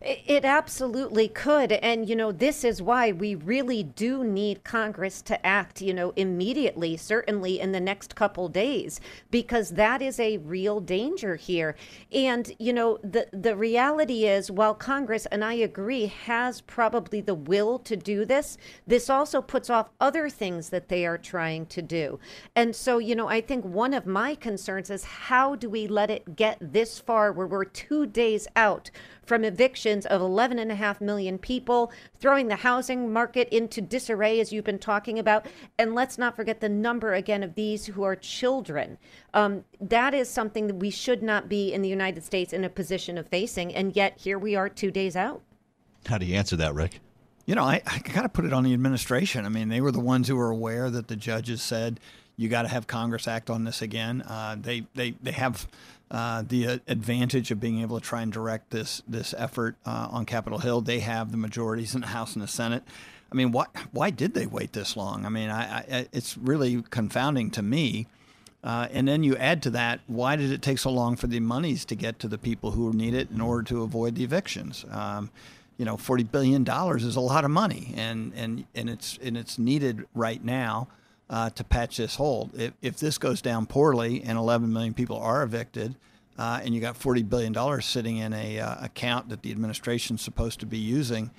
It 0.00 0.44
absolutely 0.44 1.26
could. 1.28 1.72
And, 1.72 2.08
you 2.08 2.14
know, 2.14 2.30
this 2.30 2.62
is 2.62 2.80
why 2.80 3.10
we 3.10 3.34
really 3.34 3.82
do 3.82 4.22
need 4.22 4.62
Congress 4.62 5.20
to 5.22 5.44
act, 5.44 5.80
you 5.80 5.92
know, 5.92 6.12
immediately, 6.14 6.96
certainly 6.96 7.58
in 7.58 7.72
the 7.72 7.80
next 7.80 8.14
couple 8.14 8.48
days, 8.48 9.00
because 9.30 9.70
that 9.70 10.00
is 10.00 10.20
a 10.20 10.38
real 10.38 10.78
danger 10.80 11.34
here. 11.34 11.74
And, 12.12 12.52
you 12.58 12.72
know, 12.72 12.98
the, 13.02 13.26
the 13.32 13.56
reality 13.56 14.24
is, 14.24 14.50
while 14.50 14.74
Congress, 14.74 15.26
and 15.26 15.44
I 15.44 15.54
agree, 15.54 16.06
has 16.06 16.60
probably 16.60 17.20
the 17.20 17.34
will 17.34 17.78
to 17.80 17.96
do 17.96 18.24
this, 18.24 18.56
this 18.86 19.10
also 19.10 19.42
puts 19.42 19.68
off 19.68 19.90
other 20.00 20.30
things 20.30 20.68
that 20.70 20.88
they 20.88 21.06
are 21.06 21.18
trying 21.18 21.66
to 21.66 21.82
do. 21.82 22.20
And 22.54 22.74
so, 22.76 22.98
you 22.98 23.16
know, 23.16 23.28
I 23.28 23.40
think 23.40 23.64
one 23.64 23.94
of 23.94 24.06
my 24.06 24.36
concerns 24.36 24.90
is 24.90 25.02
how 25.04 25.56
do 25.56 25.68
we 25.68 25.88
let 25.88 26.10
it 26.10 26.36
get 26.36 26.58
this 26.60 27.00
far 27.00 27.32
where 27.32 27.46
we're 27.46 27.64
two 27.64 28.06
days 28.06 28.46
out 28.54 28.90
from 29.26 29.44
evictions 29.88 30.06
of 30.06 30.20
11.5 30.20 31.00
million 31.00 31.38
people, 31.38 31.90
throwing 32.18 32.48
the 32.48 32.56
housing 32.56 33.12
market 33.12 33.48
into 33.48 33.80
disarray, 33.80 34.40
as 34.40 34.52
you've 34.52 34.64
been 34.64 34.78
talking 34.78 35.18
about. 35.18 35.46
And 35.78 35.94
let's 35.94 36.18
not 36.18 36.36
forget 36.36 36.60
the 36.60 36.68
number 36.68 37.14
again 37.14 37.42
of 37.42 37.54
these 37.54 37.86
who 37.86 38.02
are 38.02 38.16
children. 38.16 38.98
Um, 39.34 39.64
that 39.80 40.14
is 40.14 40.28
something 40.28 40.66
that 40.66 40.76
we 40.76 40.90
should 40.90 41.22
not 41.22 41.48
be 41.48 41.72
in 41.72 41.82
the 41.82 41.88
United 41.88 42.24
States 42.24 42.52
in 42.52 42.64
a 42.64 42.68
position 42.68 43.18
of 43.18 43.28
facing. 43.28 43.74
And 43.74 43.94
yet 43.96 44.18
here 44.18 44.38
we 44.38 44.56
are 44.56 44.68
two 44.68 44.90
days 44.90 45.16
out. 45.16 45.42
How 46.06 46.18
do 46.18 46.26
you 46.26 46.36
answer 46.36 46.56
that, 46.56 46.74
Rick? 46.74 47.00
You 47.46 47.54
know, 47.54 47.64
I, 47.64 47.80
I 47.86 47.98
got 48.00 48.22
to 48.22 48.28
put 48.28 48.44
it 48.44 48.52
on 48.52 48.62
the 48.62 48.74
administration. 48.74 49.46
I 49.46 49.48
mean, 49.48 49.68
they 49.68 49.80
were 49.80 49.92
the 49.92 50.00
ones 50.00 50.28
who 50.28 50.36
were 50.36 50.50
aware 50.50 50.90
that 50.90 51.08
the 51.08 51.16
judges 51.16 51.62
said 51.62 51.98
you 52.36 52.48
got 52.48 52.62
to 52.62 52.68
have 52.68 52.86
Congress 52.86 53.26
act 53.26 53.50
on 53.50 53.64
this 53.64 53.82
again. 53.82 54.22
Uh, 54.22 54.56
they, 54.60 54.86
they, 54.94 55.12
they 55.22 55.32
have 55.32 55.66
uh, 56.10 56.42
the 56.46 56.66
uh, 56.66 56.78
advantage 56.86 57.50
of 57.50 57.60
being 57.60 57.80
able 57.80 58.00
to 58.00 58.06
try 58.06 58.22
and 58.22 58.32
direct 58.32 58.70
this 58.70 59.02
this 59.06 59.34
effort 59.36 59.76
uh, 59.84 60.08
on 60.10 60.24
Capitol 60.24 60.58
Hill. 60.58 60.80
They 60.80 61.00
have 61.00 61.30
the 61.30 61.36
majorities 61.36 61.94
in 61.94 62.00
the 62.00 62.08
House 62.08 62.34
and 62.34 62.42
the 62.42 62.48
Senate. 62.48 62.82
I 63.30 63.34
mean, 63.34 63.52
why 63.52 63.66
why 63.92 64.10
did 64.10 64.34
they 64.34 64.46
wait 64.46 64.72
this 64.72 64.96
long? 64.96 65.26
I 65.26 65.28
mean, 65.28 65.50
I, 65.50 65.78
I 65.78 66.08
it's 66.12 66.38
really 66.38 66.82
confounding 66.90 67.50
to 67.52 67.62
me. 67.62 68.06
Uh, 68.64 68.88
and 68.90 69.06
then 69.06 69.22
you 69.22 69.36
add 69.36 69.62
to 69.62 69.70
that, 69.70 70.00
why 70.08 70.34
did 70.34 70.50
it 70.50 70.62
take 70.62 70.80
so 70.80 70.90
long 70.90 71.14
for 71.14 71.28
the 71.28 71.38
monies 71.38 71.84
to 71.84 71.94
get 71.94 72.18
to 72.18 72.26
the 72.26 72.36
people 72.36 72.72
who 72.72 72.92
need 72.92 73.14
it 73.14 73.30
in 73.30 73.40
order 73.40 73.62
to 73.62 73.82
avoid 73.82 74.16
the 74.16 74.24
evictions? 74.24 74.84
Um, 74.90 75.30
you 75.76 75.84
know, 75.84 75.96
forty 75.96 76.24
billion 76.24 76.64
dollars 76.64 77.04
is 77.04 77.14
a 77.16 77.20
lot 77.20 77.44
of 77.44 77.50
money, 77.50 77.94
and 77.96 78.32
and 78.34 78.64
and 78.74 78.90
it's 78.90 79.18
and 79.22 79.36
it's 79.36 79.58
needed 79.58 80.06
right 80.14 80.42
now. 80.44 80.88
Uh, 81.30 81.50
to 81.50 81.64
patch 81.64 81.96
this 81.96 82.16
hole. 82.16 82.50
If, 82.54 82.72
if 82.82 82.96
this 82.98 83.18
goes 83.18 83.42
down 83.42 83.66
poorly 83.66 84.22
and 84.22 84.38
11 84.38 84.72
million 84.72 84.94
people 84.94 85.18
are 85.18 85.42
evicted, 85.42 85.96
uh, 86.38 86.60
and 86.62 86.74
you 86.74 86.80
got 86.80 86.96
40 86.96 87.24
billion 87.24 87.52
dollars 87.52 87.84
sitting 87.84 88.18
in 88.18 88.32
a 88.32 88.60
uh, 88.60 88.84
account 88.84 89.28
that 89.28 89.42
the 89.42 89.50
administration's 89.50 90.22
supposed 90.22 90.60
to 90.60 90.66
be 90.66 90.78
using, 90.78 91.30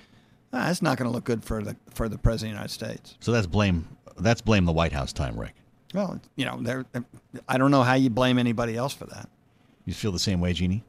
uh, 0.52 0.66
that's 0.66 0.82
not 0.82 0.98
going 0.98 1.08
to 1.08 1.14
look 1.14 1.24
good 1.24 1.42
for 1.44 1.62
the 1.62 1.76
for 1.94 2.08
the 2.08 2.18
president 2.18 2.52
of 2.52 2.68
the 2.68 2.84
United 2.84 2.96
States. 2.96 3.16
So 3.20 3.32
that's 3.32 3.46
blame 3.46 3.88
that's 4.18 4.40
blame 4.40 4.66
the 4.66 4.72
White 4.72 4.92
House 4.92 5.12
time, 5.12 5.38
Rick. 5.38 5.54
Well, 5.94 6.20
you 6.36 6.44
know, 6.44 6.84
I 7.48 7.58
don't 7.58 7.70
know 7.70 7.82
how 7.82 7.94
you 7.94 8.10
blame 8.10 8.38
anybody 8.38 8.76
else 8.76 8.92
for 8.92 9.06
that. 9.06 9.28
You 9.86 9.94
feel 9.94 10.12
the 10.12 10.18
same 10.18 10.40
way, 10.40 10.52
Jeannie? 10.52 10.84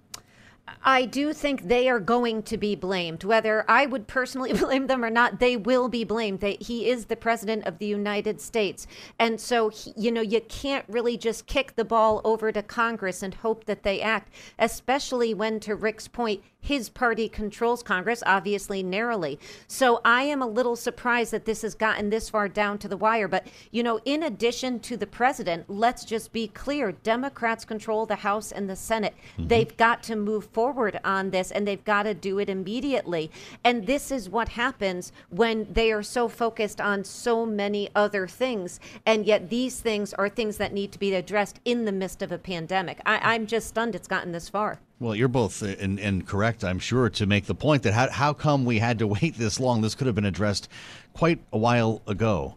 I 0.83 1.05
do 1.05 1.33
think 1.33 1.63
they 1.63 1.89
are 1.89 1.99
going 1.99 2.43
to 2.43 2.57
be 2.57 2.75
blamed. 2.75 3.23
Whether 3.23 3.65
I 3.67 3.85
would 3.85 4.07
personally 4.07 4.53
blame 4.59 4.87
them 4.87 5.03
or 5.03 5.09
not, 5.09 5.39
they 5.39 5.57
will 5.57 5.89
be 5.89 6.03
blamed. 6.03 6.39
They, 6.39 6.57
he 6.59 6.89
is 6.89 7.05
the 7.05 7.15
president 7.15 7.65
of 7.65 7.77
the 7.77 7.85
United 7.85 8.41
States. 8.41 8.87
And 9.19 9.39
so, 9.39 9.69
he, 9.69 9.93
you 9.95 10.11
know, 10.11 10.21
you 10.21 10.41
can't 10.41 10.85
really 10.87 11.17
just 11.17 11.45
kick 11.45 11.75
the 11.75 11.85
ball 11.85 12.21
over 12.23 12.51
to 12.51 12.63
Congress 12.63 13.23
and 13.23 13.33
hope 13.33 13.65
that 13.65 13.83
they 13.83 14.01
act, 14.01 14.33
especially 14.59 15.33
when, 15.33 15.59
to 15.61 15.75
Rick's 15.75 16.07
point, 16.07 16.41
his 16.61 16.89
party 16.89 17.27
controls 17.27 17.81
Congress, 17.81 18.21
obviously 18.25 18.83
narrowly. 18.83 19.39
So 19.67 19.99
I 20.05 20.23
am 20.23 20.41
a 20.41 20.47
little 20.47 20.75
surprised 20.75 21.31
that 21.31 21.45
this 21.45 21.63
has 21.63 21.73
gotten 21.73 22.09
this 22.09 22.29
far 22.29 22.47
down 22.47 22.77
to 22.79 22.87
the 22.87 22.95
wire. 22.95 23.27
But, 23.27 23.47
you 23.71 23.81
know, 23.81 23.99
in 24.05 24.23
addition 24.23 24.79
to 24.81 24.95
the 24.95 25.07
president, 25.07 25.65
let's 25.67 26.05
just 26.05 26.31
be 26.31 26.47
clear 26.47 26.91
Democrats 26.91 27.65
control 27.65 28.05
the 28.05 28.17
House 28.17 28.51
and 28.51 28.69
the 28.69 28.75
Senate. 28.75 29.15
Mm-hmm. 29.33 29.47
They've 29.47 29.75
got 29.75 30.03
to 30.03 30.15
move 30.15 30.45
forward 30.45 30.99
on 31.03 31.31
this 31.31 31.51
and 31.51 31.67
they've 31.67 31.83
got 31.83 32.03
to 32.03 32.13
do 32.13 32.37
it 32.37 32.47
immediately. 32.47 33.31
And 33.63 33.87
this 33.87 34.11
is 34.11 34.29
what 34.29 34.49
happens 34.49 35.11
when 35.29 35.67
they 35.73 35.91
are 35.91 36.03
so 36.03 36.27
focused 36.27 36.79
on 36.79 37.03
so 37.03 37.45
many 37.45 37.89
other 37.95 38.27
things. 38.27 38.79
And 39.05 39.25
yet 39.25 39.49
these 39.49 39.79
things 39.79 40.13
are 40.13 40.29
things 40.29 40.57
that 40.57 40.73
need 40.73 40.91
to 40.91 40.99
be 40.99 41.13
addressed 41.15 41.59
in 41.65 41.85
the 41.85 41.91
midst 41.91 42.21
of 42.21 42.31
a 42.31 42.37
pandemic. 42.37 43.01
I, 43.05 43.33
I'm 43.33 43.47
just 43.47 43.67
stunned 43.67 43.95
it's 43.95 44.07
gotten 44.07 44.31
this 44.31 44.47
far. 44.47 44.79
Well, 45.01 45.15
you're 45.15 45.29
both 45.29 45.63
in, 45.63 45.97
in 45.97 46.21
correct, 46.21 46.63
I'm 46.63 46.77
sure, 46.77 47.09
to 47.09 47.25
make 47.25 47.45
the 47.45 47.55
point 47.55 47.81
that 47.83 47.93
how, 47.93 48.11
how 48.11 48.33
come 48.33 48.65
we 48.65 48.77
had 48.77 48.99
to 48.99 49.07
wait 49.21 49.35
this 49.35 49.59
long? 49.59 49.81
This 49.81 49.95
could 49.95 50.05
have 50.05 50.15
been 50.15 50.25
addressed 50.25 50.69
quite 51.13 51.39
a 51.51 51.57
while 51.57 52.03
ago. 52.05 52.55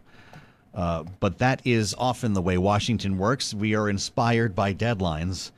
Uh, 0.71 1.05
but 1.19 1.39
that 1.39 1.59
is 1.65 1.95
often 1.97 2.33
the 2.33 2.43
way 2.43 2.59
Washington 2.59 3.17
works. 3.17 3.55
We 3.55 3.73
are 3.73 3.89
inspired 3.89 4.53
by 4.53 4.75
deadlines. 4.75 5.49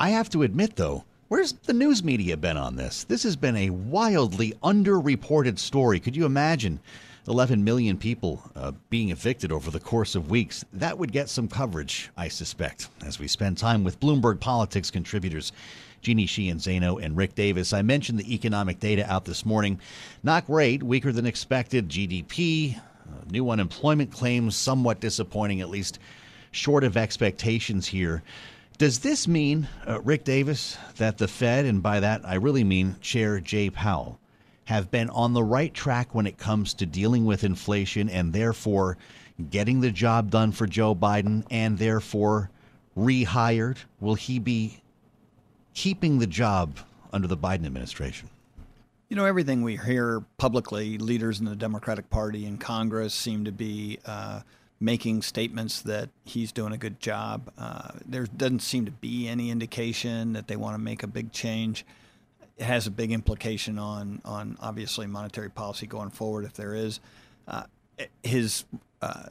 I 0.00 0.10
have 0.10 0.28
to 0.30 0.42
admit, 0.42 0.74
though, 0.74 1.04
where's 1.28 1.52
the 1.52 1.72
news 1.72 2.02
media 2.02 2.36
been 2.36 2.56
on 2.56 2.74
this? 2.74 3.04
This 3.04 3.22
has 3.22 3.36
been 3.36 3.56
a 3.56 3.70
wildly 3.70 4.54
underreported 4.60 5.60
story. 5.60 6.00
Could 6.00 6.16
you 6.16 6.24
imagine 6.24 6.80
11 7.28 7.62
million 7.62 7.96
people 7.96 8.42
uh, 8.56 8.72
being 8.90 9.10
evicted 9.10 9.52
over 9.52 9.70
the 9.70 9.78
course 9.78 10.16
of 10.16 10.30
weeks? 10.30 10.64
That 10.72 10.98
would 10.98 11.12
get 11.12 11.28
some 11.28 11.46
coverage, 11.46 12.10
I 12.16 12.26
suspect, 12.26 12.88
as 13.06 13.20
we 13.20 13.28
spend 13.28 13.56
time 13.56 13.84
with 13.84 14.00
Bloomberg 14.00 14.40
Politics 14.40 14.90
contributors 14.90 15.52
Jeannie 16.04 16.26
Sheehan 16.26 16.58
Zaino 16.58 17.02
and 17.02 17.16
Rick 17.16 17.34
Davis. 17.34 17.72
I 17.72 17.82
mentioned 17.82 18.18
the 18.18 18.34
economic 18.34 18.78
data 18.78 19.10
out 19.10 19.24
this 19.24 19.46
morning. 19.46 19.80
Not 20.22 20.46
great, 20.46 20.82
weaker 20.82 21.12
than 21.12 21.26
expected 21.26 21.88
GDP, 21.88 22.76
uh, 22.76 22.80
new 23.30 23.48
unemployment 23.48 24.12
claims, 24.12 24.54
somewhat 24.54 25.00
disappointing, 25.00 25.62
at 25.62 25.70
least 25.70 25.98
short 26.52 26.84
of 26.84 26.98
expectations 26.98 27.86
here. 27.86 28.22
Does 28.76 28.98
this 28.98 29.26
mean, 29.26 29.66
uh, 29.88 30.00
Rick 30.02 30.24
Davis, 30.24 30.76
that 30.96 31.16
the 31.16 31.26
Fed, 31.26 31.64
and 31.64 31.82
by 31.82 32.00
that 32.00 32.20
I 32.24 32.34
really 32.34 32.64
mean 32.64 32.96
Chair 33.00 33.40
Jay 33.40 33.70
Powell, 33.70 34.18
have 34.66 34.90
been 34.90 35.08
on 35.10 35.32
the 35.32 35.42
right 35.42 35.72
track 35.72 36.14
when 36.14 36.26
it 36.26 36.38
comes 36.38 36.74
to 36.74 36.86
dealing 36.86 37.24
with 37.24 37.44
inflation 37.44 38.10
and 38.10 38.32
therefore 38.32 38.98
getting 39.50 39.80
the 39.80 39.90
job 39.90 40.30
done 40.30 40.52
for 40.52 40.66
Joe 40.66 40.94
Biden 40.94 41.44
and 41.50 41.78
therefore 41.78 42.50
rehired? 42.96 43.78
Will 44.00 44.14
he 44.16 44.38
be 44.38 44.80
keeping 45.74 46.18
the 46.18 46.26
job 46.26 46.78
under 47.12 47.28
the 47.28 47.36
Biden 47.36 47.66
administration? 47.66 48.30
You 49.08 49.16
know, 49.16 49.26
everything 49.26 49.62
we 49.62 49.76
hear 49.76 50.24
publicly, 50.38 50.98
leaders 50.98 51.38
in 51.38 51.46
the 51.46 51.56
Democratic 51.56 52.08
Party 52.10 52.46
and 52.46 52.58
Congress 52.58 53.12
seem 53.12 53.44
to 53.44 53.52
be 53.52 53.98
uh, 54.06 54.40
making 54.80 55.22
statements 55.22 55.82
that 55.82 56.08
he's 56.24 56.52
doing 56.52 56.72
a 56.72 56.78
good 56.78 57.00
job. 57.00 57.52
Uh, 57.58 57.90
there 58.06 58.24
doesn't 58.24 58.60
seem 58.60 58.86
to 58.86 58.90
be 58.90 59.28
any 59.28 59.50
indication 59.50 60.32
that 60.32 60.48
they 60.48 60.56
want 60.56 60.74
to 60.74 60.78
make 60.78 61.02
a 61.02 61.06
big 61.06 61.32
change. 61.32 61.84
It 62.56 62.64
has 62.64 62.86
a 62.86 62.90
big 62.90 63.12
implication 63.12 63.78
on, 63.78 64.22
on 64.24 64.56
obviously 64.60 65.06
monetary 65.06 65.50
policy 65.50 65.86
going 65.86 66.10
forward 66.10 66.44
if 66.44 66.54
there 66.54 66.74
is. 66.74 67.00
Uh, 67.46 67.64
his 68.22 68.64
uh, 69.02 69.24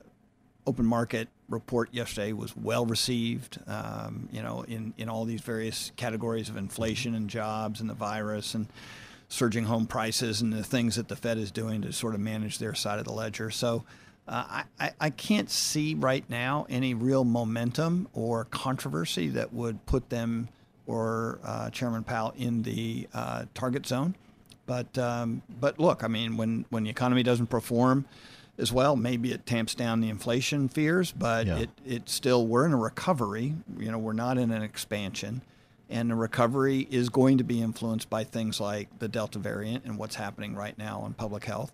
open 0.66 0.86
market 0.86 1.28
report 1.54 1.90
yesterday 1.94 2.34
was 2.34 2.56
well 2.56 2.86
received. 2.86 3.60
Um, 3.68 4.28
you 4.32 4.42
know, 4.42 4.64
in 4.68 4.94
in 4.98 5.10
all 5.10 5.26
these 5.26 5.42
various 5.42 5.92
categories 5.96 6.50
of 6.50 6.58
inflation 6.58 7.16
and 7.16 7.30
jobs 7.30 7.80
and 7.80 7.90
the 7.90 7.94
virus 7.94 8.54
and 8.54 8.68
surging 9.30 9.66
home 9.66 9.88
prices 9.88 10.42
and 10.42 10.52
the 10.52 10.64
things 10.64 10.96
that 10.96 11.08
the 11.08 11.16
Fed 11.16 11.38
is 11.38 11.52
doing 11.52 11.82
to 11.84 11.94
sort 11.94 12.14
of 12.14 12.20
manage 12.20 12.60
their 12.60 12.76
side 12.76 13.00
of 13.00 13.06
the 13.06 13.14
ledger. 13.14 13.50
So. 13.50 13.84
Uh, 14.26 14.64
I, 14.80 14.92
I 15.02 15.10
can't 15.10 15.50
see 15.50 15.96
right 15.96 16.24
now 16.30 16.66
any 16.70 16.94
real 16.94 17.26
momentum 17.26 18.08
or 18.14 18.46
controversy 18.46 19.28
that 19.28 19.52
would 19.52 19.86
put 19.86 20.10
them 20.10 20.48
or 20.88 21.40
uh, 21.44 21.70
Chairman 21.72 22.04
Powell 22.04 22.34
in 22.38 22.64
the 22.64 23.08
uh, 23.14 23.46
target 23.54 23.86
zone. 23.86 24.16
But 24.66 24.98
um, 24.98 25.42
but 25.60 25.80
look, 25.80 26.04
I 26.04 26.08
mean, 26.08 26.38
when 26.38 26.66
when 26.70 26.84
the 26.84 26.90
economy 26.90 27.24
doesn't 27.24 27.48
perform, 27.48 28.06
as 28.58 28.72
well. 28.72 28.96
Maybe 28.96 29.32
it 29.32 29.46
tamps 29.46 29.76
down 29.76 30.02
the 30.02 30.10
inflation 30.10 30.70
fears, 30.70 31.12
but 31.12 31.48
yeah. 31.48 31.60
it, 31.60 31.70
it 31.86 32.10
still, 32.10 32.46
we're 32.46 32.66
in 32.66 32.74
a 32.74 32.78
recovery. 32.78 33.56
You 33.78 33.92
know, 33.92 33.98
we're 33.98 34.14
not 34.14 34.38
in 34.38 34.52
an 34.52 34.62
expansion. 34.62 35.42
And 35.90 36.10
the 36.10 36.16
recovery 36.16 36.88
is 36.90 37.10
going 37.10 37.38
to 37.40 37.44
be 37.44 37.62
influenced 37.62 38.10
by 38.10 38.24
things 38.24 38.60
like 38.60 39.00
the 39.00 39.08
Delta 39.08 39.38
variant 39.40 39.86
and 39.86 39.98
what's 39.98 40.16
happening 40.16 40.56
right 40.56 40.78
now 40.78 41.02
on 41.02 41.14
public 41.14 41.46
health. 41.46 41.72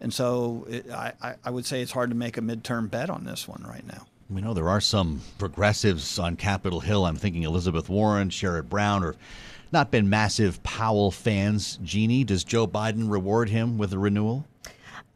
And 0.00 0.14
so 0.14 0.66
it, 0.70 0.90
I, 0.90 1.34
I 1.44 1.50
would 1.50 1.66
say 1.66 1.82
it's 1.82 1.92
hard 1.92 2.10
to 2.10 2.16
make 2.16 2.36
a 2.36 2.40
midterm 2.40 2.90
bet 2.90 3.10
on 3.10 3.24
this 3.24 3.48
one 3.48 3.64
right 3.68 3.86
now. 3.86 4.06
We 4.30 4.40
know 4.42 4.54
there 4.54 4.68
are 4.68 4.80
some 4.80 5.22
progressives 5.38 6.18
on 6.18 6.36
Capitol 6.36 6.80
Hill. 6.80 7.04
I'm 7.04 7.16
thinking 7.16 7.42
Elizabeth 7.42 7.88
Warren, 7.88 8.28
Sherrod 8.28 8.68
Brown, 8.68 9.02
or 9.02 9.16
not 9.72 9.90
been 9.90 10.08
massive 10.08 10.62
Powell 10.62 11.10
fans. 11.10 11.78
Jeannie, 11.82 12.24
does 12.24 12.44
Joe 12.44 12.66
Biden 12.66 13.10
reward 13.10 13.48
him 13.48 13.78
with 13.78 13.92
a 13.92 13.98
renewal? 13.98 14.46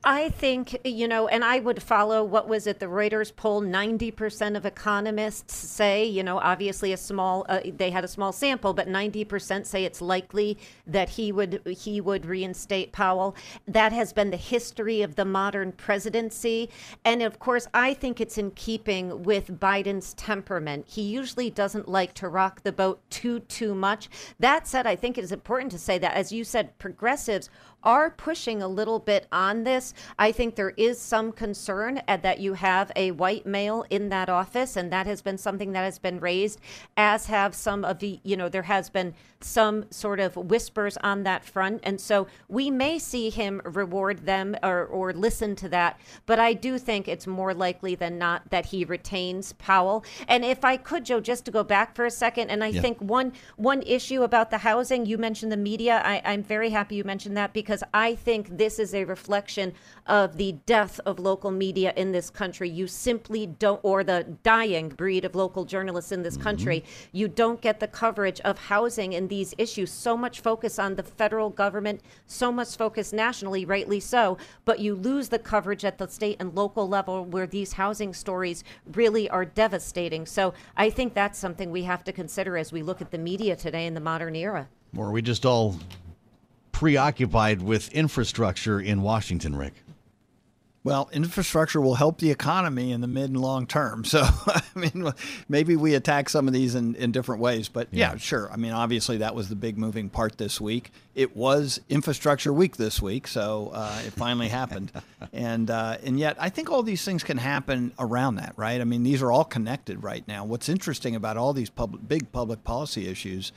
I 0.05 0.31
think, 0.31 0.77
you 0.85 1.07
know, 1.07 1.29
and 1.29 1.45
I 1.45 1.61
would 1.61 1.81
follow 1.81 2.25
what 2.25 2.49
was 2.49 2.67
it, 2.67 2.81
the 2.81 2.87
Reuters 2.87 3.35
poll 3.35 3.63
90% 3.63 4.57
of 4.57 4.67
economists 4.67 5.55
say, 5.55 6.05
you 6.05 6.25
know, 6.25 6.39
obviously 6.39 6.93
a 6.93 6.97
small, 6.97 7.47
uh, 7.49 7.61
they 7.65 7.91
had 7.91 8.03
a 8.03 8.09
small 8.09 8.33
sample, 8.33 8.75
but 8.75 8.89
90% 8.89 9.65
say 9.65 9.85
it's 9.85 10.03
likely 10.03 10.59
that 10.89 11.11
he 11.11 11.31
would, 11.31 11.63
he 11.67 12.01
would 12.01 12.27
reinstate 12.27 12.91
Powell. 12.91 13.37
That 13.69 13.93
has 13.93 14.13
been 14.13 14.31
the 14.31 14.37
history 14.37 15.03
of 15.03 15.15
the 15.15 15.25
modern 15.25 15.71
presidency. 15.71 16.69
And 17.05 17.23
of 17.23 17.39
course, 17.39 17.69
I 17.73 17.95
think 17.95 18.21
it's 18.21 18.39
in 18.39 18.51
keeping 18.53 19.23
with 19.23 19.61
Biden's 19.61 20.15
temperament. 20.15 20.87
He 20.89 21.03
usually 21.03 21.49
doesn't 21.49 21.89
like 21.89 22.13
to 22.15 22.29
rock 22.29 22.65
the 22.65 22.73
boat 22.73 23.01
too, 23.09 23.39
too 23.41 23.73
much. 23.73 24.09
That 24.41 24.67
said, 24.67 24.85
I 24.85 24.97
think 24.97 25.17
it 25.17 25.23
is 25.23 25.31
important 25.31 25.71
to 25.73 25.79
say 25.79 25.99
that, 25.99 26.15
as 26.15 26.33
you 26.33 26.43
said, 26.43 26.77
progressives 26.81 27.51
are 27.83 28.11
pushing 28.11 28.63
a 28.63 28.69
little 28.69 28.99
bit 28.99 29.27
on 29.33 29.65
this. 29.65 29.95
I 30.19 30.33
think 30.33 30.55
there 30.55 30.75
is 30.77 31.01
some 31.01 31.33
concern 31.33 32.03
that 32.07 32.41
you 32.41 32.55
have 32.55 32.91
a 32.97 33.13
white 33.13 33.47
male 33.47 33.85
in 33.91 34.09
that 34.11 34.29
office, 34.29 34.77
and 34.77 34.93
that 34.93 35.07
has 35.07 35.23
been 35.23 35.39
something 35.39 35.73
that 35.73 35.83
has 35.83 35.99
been 35.99 36.21
raised, 36.21 36.61
as 36.97 37.27
have 37.27 37.55
some 37.55 37.85
of 37.85 37.99
the, 37.99 38.21
you 38.23 38.37
know, 38.37 38.49
there 38.49 38.63
has 38.63 38.91
been 38.91 39.15
some 39.41 39.85
sort 39.91 40.21
of 40.21 40.37
whispers 40.37 40.97
on 40.99 41.25
that 41.25 41.45
front. 41.45 41.81
And 41.83 42.01
so 42.01 42.27
we 42.49 42.71
may 42.71 42.99
see 42.99 43.31
him 43.31 43.61
reward 43.65 44.25
them 44.25 44.57
or, 44.63 44.85
or 44.85 45.13
listen 45.13 45.57
to 45.57 45.69
that. 45.71 45.99
But 46.27 46.39
I 46.39 46.53
do 46.53 46.79
think 46.79 47.09
it's 47.09 47.27
more 47.27 47.55
likely 47.55 47.95
than 47.95 48.19
not 48.19 48.51
that 48.51 48.67
he 48.67 48.85
retains 48.85 49.55
Powell. 49.55 50.05
And 50.29 50.45
if 50.45 50.65
I 50.65 50.77
could, 50.77 51.05
Joe, 51.05 51.21
just 51.21 51.45
to 51.47 51.51
go 51.51 51.65
back 51.65 51.97
for 51.97 52.05
a 52.05 52.11
second, 52.11 52.51
and 52.51 52.63
I 52.63 52.69
yeah. 52.69 52.81
think 52.81 52.99
one 53.01 53.33
one 53.57 53.83
issue 53.83 54.23
about 54.23 54.51
the 54.51 54.59
housing, 54.59 55.07
you 55.07 55.19
mentioned 55.19 55.51
the 55.51 55.57
media. 55.57 56.03
I, 56.05 56.23
I'm 56.25 56.43
very 56.43 56.71
happy 56.71 56.97
you 56.97 57.05
mentioned 57.05 57.37
that 57.37 57.53
because 57.53 57.72
because 57.73 57.89
I 57.95 58.17
think 58.17 58.59
this 58.59 58.79
is 58.79 58.95
a 58.95 59.05
reflection 59.05 59.73
of 60.07 60.37
the 60.37 60.53
death 60.67 61.01
of 61.07 61.19
local 61.19 61.51
media 61.51 61.95
in 61.97 62.13
this 62.13 62.29
country. 62.29 62.69
You 62.69 62.87
simply 62.87 63.47
don't, 63.47 63.81
or 63.83 64.05
the 64.05 64.37
dying 64.43 64.91
breed 64.91 65.25
of 65.25 65.35
local 65.35 65.65
journalists 65.65 66.13
in 66.13 66.21
this 66.21 66.35
mm-hmm. 66.35 66.43
country. 66.43 66.85
You 67.13 67.29
don't 67.29 67.63
get 67.63 67.81
the 67.81 67.89
coverage 67.89 68.41
of 68.41 68.59
housing 68.59 69.15
and 69.15 69.27
these 69.27 69.55
issues. 69.57 69.91
So 69.91 70.19
much 70.19 70.41
focus 70.41 70.79
on 70.79 70.97
the 70.97 71.03
federal 71.03 71.49
government, 71.49 72.03
so 72.27 72.53
much 72.53 72.77
focus 72.77 73.11
nationally, 73.11 73.65
rightly 73.65 74.01
so, 74.01 74.37
but 74.67 74.79
you 74.79 74.95
lose 74.95 75.31
the 75.31 75.39
coverage 75.39 75.87
at 75.87 75.97
the 75.97 76.09
state 76.09 76.37
and 76.41 76.55
local 76.55 76.87
level 76.87 77.25
where 77.25 77.47
these 77.47 77.73
housing 77.73 78.13
stories 78.13 78.65
really 78.93 79.31
are 79.31 79.47
devastating. 79.47 80.27
So 80.27 80.53
I 80.77 80.91
think 80.91 81.15
that's 81.15 81.39
something 81.39 81.71
we 81.71 81.85
have 81.85 82.05
to 82.05 82.13
consider 82.13 82.59
as 82.59 82.71
we 82.71 82.83
look 82.83 83.01
at 83.01 83.11
the 83.11 83.17
media 83.17 83.57
today 83.57 83.87
in 83.87 83.95
the 83.95 84.01
modern 84.01 84.37
era. 84.37 84.69
Or 84.95 85.11
we 85.11 85.23
just 85.23 85.47
all 85.47 85.79
preoccupied 86.83 87.63
with 87.63 87.93
infrastructure 87.93 88.81
in 88.81 89.03
Washington, 89.03 89.55
Rick? 89.55 89.73
Well, 90.83 91.09
infrastructure 91.13 91.81
will 91.81 91.95
help 91.95 92.19
the 92.19 92.33
economy 92.33 92.91
in 92.91 93.01
the 93.01 93.07
mid 93.07 93.31
and 93.31 93.41
long 93.41 93.69
term. 93.69 94.05
So, 94.05 94.21
I 94.47 94.63
mean, 94.75 95.13
maybe 95.49 95.77
we 95.77 95.95
attack 95.95 96.29
some 96.29 96.49
of 96.49 96.53
these 96.53 96.75
in, 96.75 96.97
in 96.97 97.13
different 97.13 97.41
ways. 97.41 97.69
But 97.69 97.87
yeah. 97.93 98.11
yeah, 98.11 98.17
sure. 98.17 98.51
I 98.51 98.57
mean, 98.57 98.73
obviously, 98.73 99.19
that 99.19 99.33
was 99.33 99.49
the 99.49 99.55
big 99.55 99.79
moving 99.79 100.09
part 100.09 100.39
this 100.39 100.61
week. 100.61 100.91
It 101.15 101.37
was 101.37 101.81
infrastructure 101.89 102.53
week 102.53 102.79
this 102.79 103.01
week, 103.01 103.29
so 103.29 103.71
uh, 103.73 104.03
it 104.05 104.13
finally 104.15 104.49
happened. 104.49 104.91
And 105.33 105.71
uh, 105.71 105.97
and 106.05 106.19
yet, 106.19 106.37
I 106.39 106.51
think 106.51 106.71
all 106.71 106.83
these 106.83 107.05
things 107.05 107.23
can 107.23 107.39
happen 107.39 107.93
around 107.99 108.35
that, 108.35 108.53
right? 108.57 108.81
I 108.81 108.85
mean, 108.85 109.03
these 109.03 109.23
are 109.23 109.33
all 109.33 109.45
connected 109.45 110.03
right 110.03 110.27
now. 110.29 110.45
What's 110.45 110.69
interesting 110.69 111.15
about 111.15 111.39
all 111.39 111.55
these 111.55 111.71
public, 111.71 112.07
big 112.07 112.33
public 112.33 112.65
policy 112.65 113.09
issues, 113.09 113.53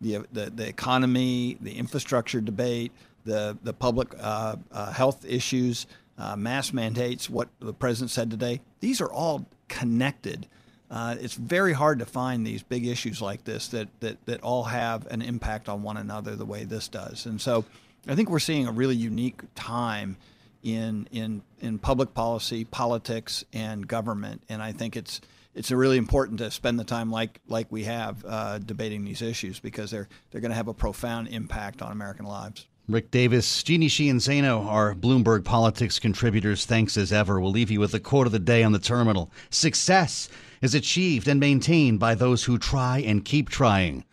the 0.00 0.26
the, 0.32 0.50
the 0.50 0.68
economy, 0.68 1.56
the 1.60 1.72
infrastructure 1.72 2.40
debate, 2.40 2.92
the 3.24 3.56
the 3.62 3.72
public 3.72 4.14
uh, 4.20 4.56
uh 4.72 4.92
health 4.92 5.24
issues 5.24 5.86
uh, 6.18 6.36
mask 6.36 6.74
mandates, 6.74 7.30
what 7.30 7.48
the 7.60 7.72
president 7.72 8.10
said 8.10 8.30
today, 8.30 8.60
these 8.80 9.00
are 9.00 9.10
all 9.10 9.46
connected. 9.68 10.46
Uh, 10.90 11.16
it's 11.20 11.34
very 11.34 11.72
hard 11.72 11.98
to 11.98 12.06
find 12.06 12.46
these 12.46 12.62
big 12.62 12.86
issues 12.86 13.22
like 13.22 13.44
this 13.44 13.68
that, 13.68 13.88
that, 14.00 14.24
that 14.26 14.40
all 14.42 14.64
have 14.64 15.06
an 15.08 15.22
impact 15.22 15.68
on 15.68 15.82
one 15.82 15.96
another 15.96 16.34
the 16.34 16.46
way 16.46 16.64
this 16.64 16.88
does. 16.88 17.26
And 17.26 17.40
so 17.40 17.64
I 18.06 18.14
think 18.14 18.30
we're 18.30 18.38
seeing 18.38 18.66
a 18.66 18.72
really 18.72 18.96
unique 18.96 19.42
time 19.54 20.16
in, 20.62 21.06
in, 21.12 21.42
in 21.60 21.78
public 21.78 22.14
policy, 22.14 22.64
politics, 22.64 23.44
and 23.52 23.86
government. 23.86 24.42
And 24.48 24.62
I 24.62 24.72
think 24.72 24.96
it's, 24.96 25.20
it's 25.58 25.72
really 25.72 25.96
important 25.98 26.38
to 26.38 26.52
spend 26.52 26.78
the 26.78 26.84
time 26.84 27.10
like, 27.10 27.40
like 27.48 27.66
we 27.70 27.82
have 27.82 28.24
uh, 28.24 28.58
debating 28.58 29.04
these 29.04 29.20
issues 29.20 29.58
because 29.58 29.90
they're, 29.90 30.08
they're 30.30 30.40
going 30.40 30.52
to 30.52 30.56
have 30.56 30.68
a 30.68 30.74
profound 30.74 31.26
impact 31.28 31.82
on 31.82 31.90
American 31.90 32.24
lives. 32.24 32.66
Rick 32.88 33.10
Davis, 33.10 33.62
Jeannie 33.64 33.88
Sheehan 33.88 34.18
Zaino, 34.18 34.64
our 34.64 34.94
Bloomberg 34.94 35.44
Politics 35.44 35.98
contributors, 35.98 36.64
thanks 36.64 36.96
as 36.96 37.12
ever. 37.12 37.40
We'll 37.40 37.50
leave 37.50 37.72
you 37.72 37.80
with 37.80 37.90
the 37.90 38.00
quote 38.00 38.26
of 38.26 38.32
the 38.32 38.38
day 38.38 38.62
on 38.62 38.72
the 38.72 38.78
terminal. 38.78 39.32
Success 39.50 40.28
is 40.62 40.74
achieved 40.76 41.26
and 41.26 41.40
maintained 41.40 41.98
by 41.98 42.14
those 42.14 42.44
who 42.44 42.56
try 42.56 43.00
and 43.00 43.24
keep 43.24 43.50
trying. 43.50 44.04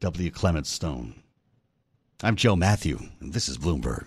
W. 0.00 0.30
Clement 0.30 0.66
Stone. 0.66 1.14
I'm 2.22 2.36
Joe 2.36 2.56
Matthew, 2.56 3.00
and 3.20 3.32
this 3.32 3.48
is 3.48 3.56
Bloomberg. 3.56 4.06